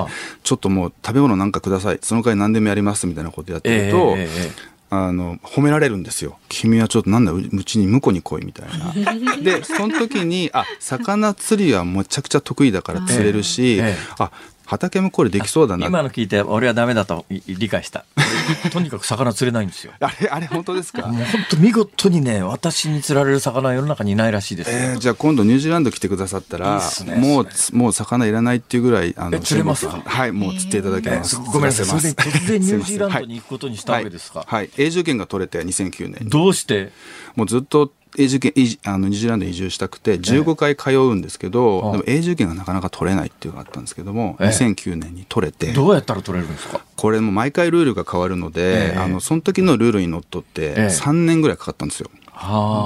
[0.43, 4.15] ちょっともう食べ物なんかくださいその代わり何でもやりますみたいなことやってると、
[4.91, 6.39] あの褒められるんですよ。
[6.47, 8.93] 君はちょっとなんだうちに婿に来いみたいな。
[9.43, 13.81] でその時にあ魚釣りはめちゃくちゃ得意だから釣れるし、
[14.17, 14.31] あ
[14.69, 15.87] 畑もこれできそうだな。
[15.87, 18.05] 今の聞いて俺はダメだと理解した。
[18.71, 19.93] とにかく魚釣れないんですよ。
[19.99, 21.07] あれあれ本当ですか？
[21.07, 26.81] もう本当見事にね私に釣られる魚は世の中にいないらしいです、えー、じゃあ今度ニュージーランド来てくださったら
[27.17, 31.85] もうもう魚いらないっていうぐらいあの釣れますはいもう釣っていただけます、えー、ごめんなさい。
[31.85, 36.91] 突然ニュージーランドに行くことにしたわけですか、はい、はい、永住権が取れて2009年どうして？
[37.35, 38.53] もうずっと永住権
[38.85, 46.81] あのニュージーランド移住したくて15回通うんですけど、ええ、でも永住権がなかなか取れないっていうのがあったんですけども、ええ、2009年に取れてどうやったら取れるんですか？
[46.95, 52.09] これも毎回ルールが変わるので、え、あのその時のルールにのっとって3年ぐらいかかったんですよ。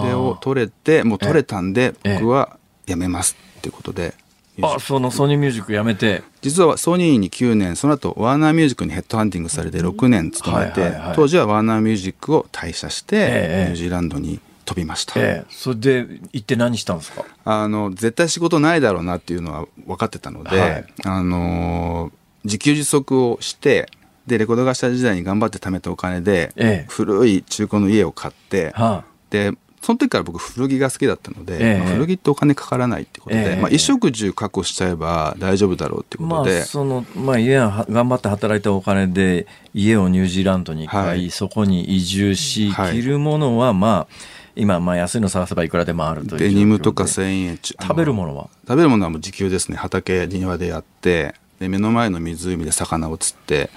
[0.04, 2.58] でを取れてもう取れたんで、僕は
[2.88, 4.16] やめますっていうことで
[4.62, 6.22] あそのソニーミュージック辞めて。
[6.42, 13.66] 実はソニーに9年その後ワーナーミュージックにヘッドハンティングされて6年勤めて、当時はワーナーミュージックを退社して、え。
[13.70, 17.26] ニュージーランドに飛びました、えそれで行って何したんですか？
[17.46, 22.12] あの絶対仕事ないだろうなっていうのは分かってたので、はい、あの
[22.44, 23.90] 自給自足をして
[24.28, 29.52] でレコード会社時代に頑張って貯めたお金で、ええ、古い中古の家を買って、はあ、で
[29.82, 48.50] その時から僕古着が好きだったので、えまあ、古着ってお金かからないってことで、えまあ、衣食住確保しちゃえば大丈夫だろうってことで、まあ、そのまあ家は頑張って働いたお金で家をニュージーランドに買い、はい、そこに移住し、はい、着るものはまあ今まあ安いの探せばいくらでもあるというデニムとか1000円食べるものは？
[48.68, 49.78] 食べるものはもう自給ですね。
[49.78, 53.70] 畑庭でやってで目の前の湖で魚を釣って。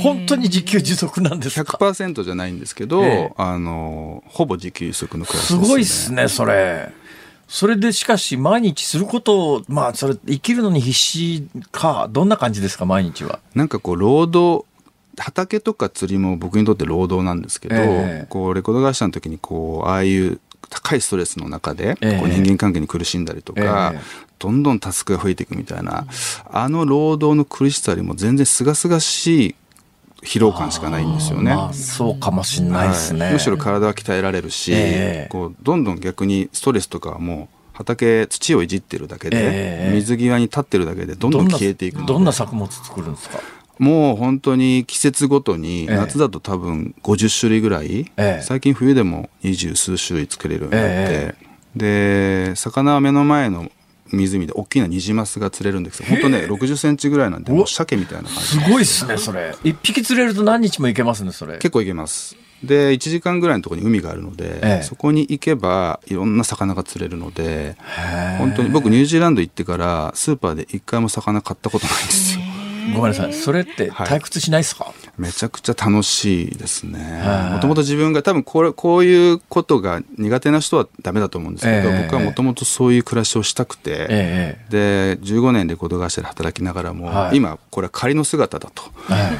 [0.00, 6.92] 本当に自給自足なんですか？100%じゃないんですけど、えあのほぼ自給自足の暮らしです、ね、すごいっすねそれ。
[7.48, 13.40] それでしかし毎日することをまあそれ生きるのに必死かどんな感じですか毎日は？
[13.54, 14.64] なんかこう労働
[15.18, 20.40] 畑とか釣りも僕にとって労働なんですけど、えこうレコード会社の時にこうああいう
[20.70, 23.94] 高いストレスの中で、こう人間関係に苦しんだりとか、
[24.38, 26.06] どんどんタスクが増えていくみたいな、
[26.50, 29.54] あの労働の苦しさよりも全然すがすがしい
[30.22, 31.54] 疲労感しかないんですよね。
[31.54, 43.40] まあ、そうかもしれないですね、はい、むしろ体は鍛えられるし、えー、こうどんどん逆にストレスとかはもう畑土をいじってるだけで、えー、水際に立ってるだけでどんどん消えていくどんな作物作るんですか？
[43.78, 51.34] もう本当に季節ごとに、夏だと多分50種類ぐらい、えー、最近冬でも二十数種類作れるようになって、
[51.74, 53.70] で魚は目の前の
[54.12, 58.42] 湖で大きなニジマスが釣れるんですけど本当ね60センチぐらいなんでもう鮭みたいな感じ。
[58.42, 59.54] すごいっすねそれ。
[59.64, 61.54] 一匹釣れると何日もいけますねそれ。
[61.54, 62.36] 結構いけます。
[62.62, 67.76] で1時間ぐらいのところに海があるので、ええ、そこに行けばいろんな魚が釣れるので
[68.38, 72.41] 本当に僕ニュージーランド行ってからスーパーで一回も魚買ったことないんですよ
[72.94, 73.32] ごめんなさい。
[73.32, 77.22] それって退屈しないですか、はい、めちゃくちゃ楽しいですね。
[77.52, 89.30] もともと自分が多分これこういうことが苦手な人はダメだと思うんですけど、えー、僕はもともとそういう暮らしをしたくて、えー、で15年レコード会社で働きながらも、はい、今これは仮の姿だと、は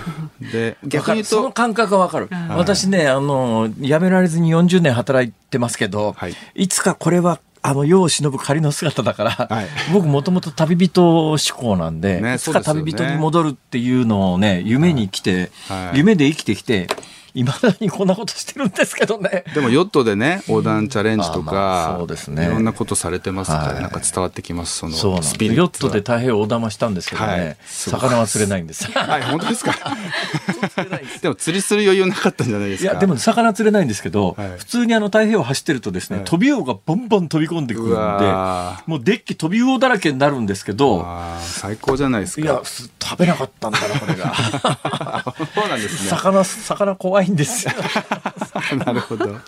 [0.41, 15.87] い、 で逆に言うとその感覚がわかる、私ねあの辞められずに40年働いてますけど、はい、いつかこれはあの世を忍ぶ仮の姿だから、はい、僕もともと旅人志向なんで、ね、いつか旅人に戻るっていうのをね夢に来て、はい。
[15.87, 16.89] はい、夢で生きてきて
[17.35, 19.45] いまだにこんなことしてるんですけどね。
[19.55, 29.75] でもヨットでね横断チャレンジとか、そうですね、いろんなことされてますから、はい、なんか伝わってきますそのスピリッヨットで太平洋横断はしたんですけどね、はい、魚は釣れないんです はい本当ですか？
[31.23, 32.91] でも釣りする余裕なかったんじゃないですか？
[32.93, 41.07] いやでも魚釣れないんですけど、はい、普通にあの太平洋走ってるとですね、飛び魚がボンボン飛び込んでくるんでもうデッキ飛び魚だらけになるんですけど
[41.41, 42.43] 最高じゃないですか。
[42.43, 44.35] いや食べなかったんだなこれが。
[45.55, 46.11] そうなんですね。
[46.11, 47.73] 魚魚怖いいんです よ。
[48.85, 49.39] なるほど。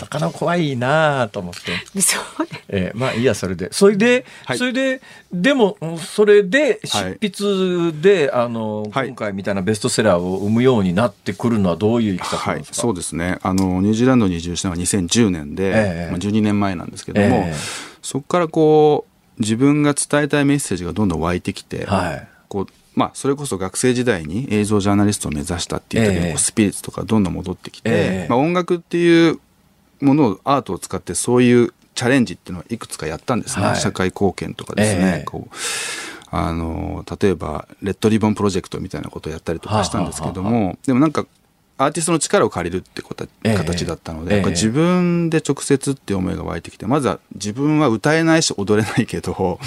[0.00, 2.00] 魚怖いなと思って。
[2.00, 3.68] そう、えー、まあいいやそれで。
[3.72, 5.00] それで、はい、それで
[5.32, 12.74] でもそれで執筆で、はい、あの今回みたいなベストセラーを生むようになってくるのはどういういきさですか？
[12.74, 13.38] そうですね。
[13.42, 17.54] あのニュージーランドに移住したのは2010年で、えー、まあ12年前なんですけども、えー、
[18.02, 19.06] そこからこ
[19.38, 22.66] う自分が伝えたいメッセージがどんどん湧いてきて、はい、こう
[23.00, 29.40] まあ、それこそ学生時代に映像ジャーナリストを目指したっていう時のスピリッツとかどんどん戻ってきて、えー、まあ、音楽っていう
[30.02, 35.54] ものをアートを使ってそういうチャレンジっていうのはいくつかやったんですね、はい、社会貢献とかですね、えー、こう
[36.30, 41.24] あの例えばレッドリボンプロジェクトみたいなことをやったりとかしたんですけども、はあはあ、でもなんか
[41.78, 49.58] アーティストの力を借りるってこと形だったので、えー、やっぱ自分で直接って思いが湧いてきてまずは自分は歌えないし踊れないけど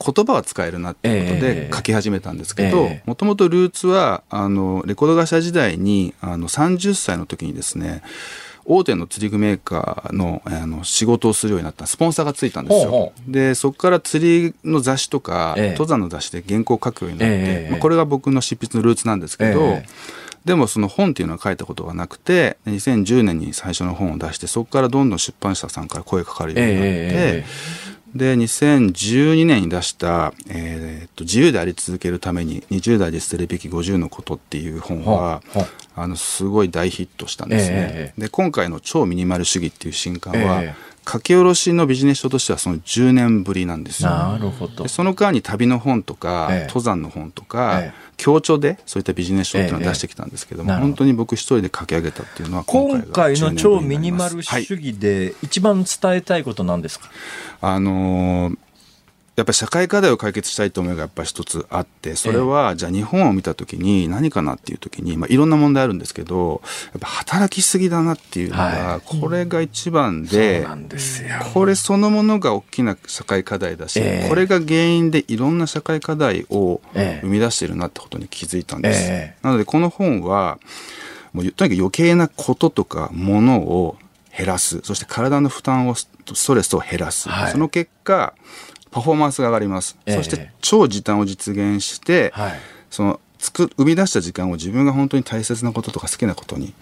[0.00, 8.02] 言葉は使えるなっていうことで書き始めたんですけどもともとルーツはあのレコード会社時代にあの30歳の時にですね
[8.66, 12.90] 大手の釣り具メーカーのあの仕事をするようになったスポンサーがついたんですよ。
[12.90, 13.32] ほうほう。
[13.32, 19.82] でそこから釣りの雑誌とか、ええ、登山の雑誌で原稿を書くようになって、え、まあ、これが僕の執筆のルーツなんですけど、
[20.44, 27.44] でもその本っていうのは書いたことがなくて2010年に最初の本を出してそこからどんどん出版社さんから声かかるようになって。
[28.14, 35.42] で2012年に出した「えー、っと自由であり続けるために20代で捨てるべき50のこと」っていう本は
[35.96, 37.74] あのすごい大ヒットしたんですね。
[37.76, 44.10] えー、で今回の「超ミニマル主義」っていう新刊は、えー書き下ろしのビジネス書としてはその10年ぶりなんですよ。
[44.10, 44.88] なるほど。
[44.88, 57.08] その間に旅の本とか、ええ、登山の本とか、え、協調でそういったビジネス書っていうのを出してきたんですけども、本当に僕一人で書き上げたっていうのは今回の超ミニマル主義で一番伝えたいことなんですか、
[57.60, 58.58] はい、あのー
[59.36, 66.62] やっぱり社会課題を解決したいと思いがやっぱり一つあってそれはじゃあ日本を見た時に何かなっていう時に、まあ、いろんな問題あるんですけど
[66.92, 70.64] やっぱ働きすぎだなっていうのが、これが一番で,、
[71.52, 79.34] これそのものが大きな社会課題だし、これが原因でいろんな社会課題を生み出しているなってことに気づいたんです。
[79.42, 80.58] なのでこの本は
[81.32, 83.96] もうとにかく余計なこととかものを
[84.36, 84.80] 減らす。
[84.82, 86.08] そして体の負担をス
[86.46, 88.34] トレスを減らす、はい、その結果
[88.94, 92.52] パフォーマンスが上がります、えー、そして超時短を実現して、はい、
[92.90, 96.72] その作生み出した時間を自分が本当に大切なこととか好きなことに、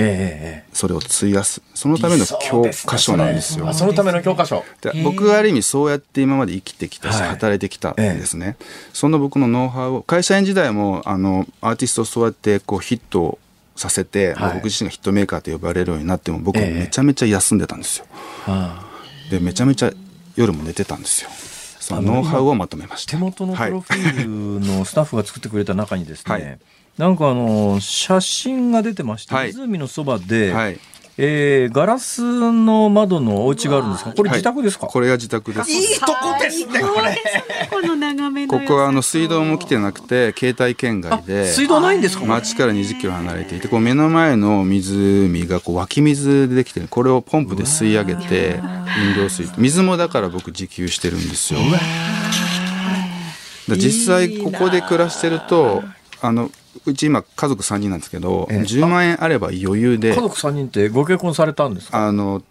[0.73, 1.61] それを費やす。
[1.75, 3.73] そのための教科書なんですよ。
[3.73, 4.63] そのための教科書。
[4.81, 8.57] で僕はある意味そうやって今まで生きてきたし、働いてきたんですね。
[8.93, 13.39] その僕のノウハウを会社員時代もあのアーティストをそうやってこうヒットを
[13.75, 18.07] させて、はい、僕自身がヒットメーカーと呼ばれるようになっても僕はめちゃめちゃ休んでたんですよ。
[19.31, 19.93] でめちゃめちゃ
[20.37, 21.31] 夜も寝てたんですよ。
[21.83, 23.13] そのノウハウをまとめました。
[23.13, 26.59] 手元のプロフィールのスタッフが作ってくれた中にですね、はい、
[26.97, 30.79] なんかあの写真が出てまして、湖のそばで、はい
[31.19, 34.13] えー、ガラスの窓のお家があるんですか？
[34.13, 35.71] これ自宅ですか、はい、これが自宅です。
[35.71, 37.23] いいとこですね、これ。
[37.71, 41.47] この眺めここはあの水道も来てなくて、携帯圏外で。
[41.53, 42.25] 水道ないんですか？
[42.25, 46.89] 町から20キロ離れていて、こう目の前の湖がこう湧き水でできてる。
[46.89, 48.61] これをポンプで吸い上げて、
[49.15, 49.51] 飲料水。
[49.59, 51.61] 水もだから僕自給してるんですよ。
[53.69, 55.83] 実際ここで暮らしてると、
[56.21, 56.51] あの
[56.87, 60.15] うち今家族3人なんですけど、え10万円あれば余裕で。
[60.15, 62.07] 家族3人ってご結婚されたんですか？
[62.07, 62.43] あの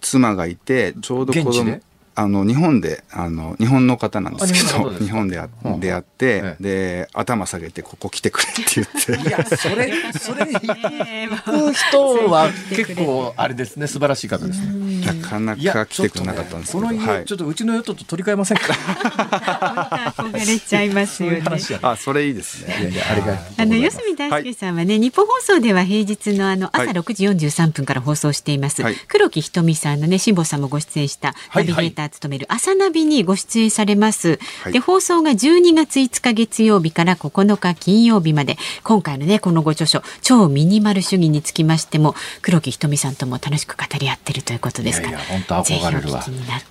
[0.00, 1.80] 妻がいてちょうど子供
[2.18, 5.40] あの日本であの日本の方なんですけど日本で
[5.78, 9.28] 出会って、で頭下げてここ来てくれって言って。
[9.28, 15.06] いやそれそれ行く人は結構あれですね 素晴らしい方ですね。
[15.06, 20.12] なかなか来てくれなかったんですけど、この家、ちょっとうちのヨットと取り替えませんか？
[20.16, 21.42] 憧れちゃいますよね。
[21.82, 22.74] あそれいいですね。
[23.08, 34.38] ありがあの四隅大輔さんはね、日本放送では平日のあの朝6時43分から放送しています、黒木ひとみさんのね辛坊さんもご出演したナビゲーター務める朝ナビにご出演されます。
[34.62, 45.12] はい、で放送が12月5日月曜日から9日金曜日まで今回のねこのご著書超ミニマル主義につきましても黒木ひとみさんとも楽しく語り合ってるということですから。
[45.12, 46.24] いや本当憧れるわ。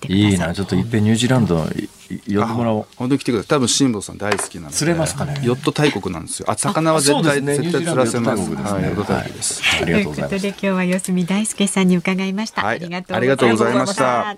[0.07, 2.87] いいなちょっといっぺんニュージーランド呼んでもらおう。
[2.95, 3.49] 本当に来てください。
[3.49, 4.73] 多分辛坊さん大好きなんで。
[4.73, 5.39] 釣れますかね。
[5.43, 6.49] ヨット大国なんですよ。
[6.49, 8.53] あ魚は絶対、ね、絶対釣らせます。
[8.55, 9.61] はい、ヨット大国です。
[9.81, 10.29] ありがとうございます。
[10.29, 12.65] ということで今日は四隅大輔さんに伺いました。
[12.65, 14.37] ありがとうございました。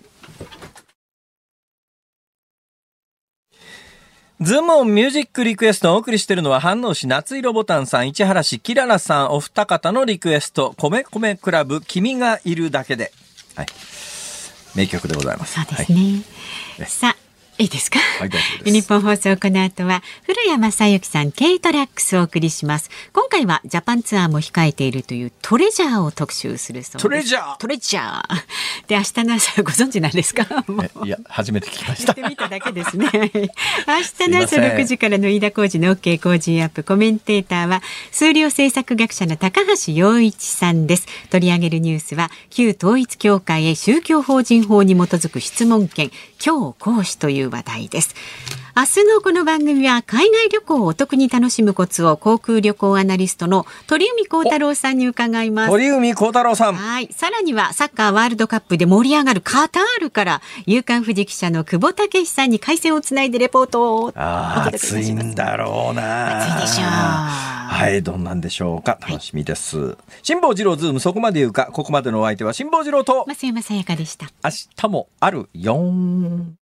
[4.42, 13.12] ズームオンミュージックリクエストをお送りしているのは、飯能市夏色ボタンさん、市原市キララさん、お二方のリクエスト、米米クラブ、君がいるだけで。
[13.56, 13.66] はい。
[14.76, 15.56] 名曲でございます。
[15.56, 16.24] そうですね。
[16.78, 17.29] はい、さあ、
[17.62, 22.90] いいですか、はい、ニッポン放送この後は古家正亨さん K TRACKS をお送りします。
[23.12, 27.04] 今回はジャパンツアーも控えているというトレジャーを特集するそうです。
[27.04, 27.58] トレジャー？
[27.58, 28.22] トレジャー。
[28.88, 30.48] で明日の朝ご存知なんですか？
[31.04, 32.14] いや初めて聞きました。
[32.30, 33.10] 見ただけですね。
[33.14, 37.84] 明日の朝6時からの飯田浩二の OK 工事アップコメンテーターは
[38.14, 41.06] 数量政策学者の高橋洋一さんです。
[41.30, 46.10] 取り上げるニュースは旧統一教会へ宗教法人法に基づく質問権
[46.44, 48.16] 今日講師という話題です。
[48.76, 55.70] 明日のこの番組は海外旅行をお得に楽しむコツを航空旅行アナリストの鳥海高太郎さんに伺います。
[55.70, 56.76] 鳥海高太郎さん。
[56.76, 57.10] はい。
[57.12, 66.86] さらにはサッカーワールドカップで盛り上がるカタールから夕刊富士記者の久保武さんに回線をつないでレポートを暑いんだろうな暑いでしょう。
[67.70, 68.98] はいどんなんでしょうか。
[69.00, 69.96] 楽しみです。
[70.24, 71.70] 辛坊治郎ズームそこまで言うか。
[71.72, 73.26] ここまでのお相手は辛坊治郎と。
[73.28, 74.28] 増山さやかでした。
[74.44, 75.50] 明日もある
[76.38, 76.59] よ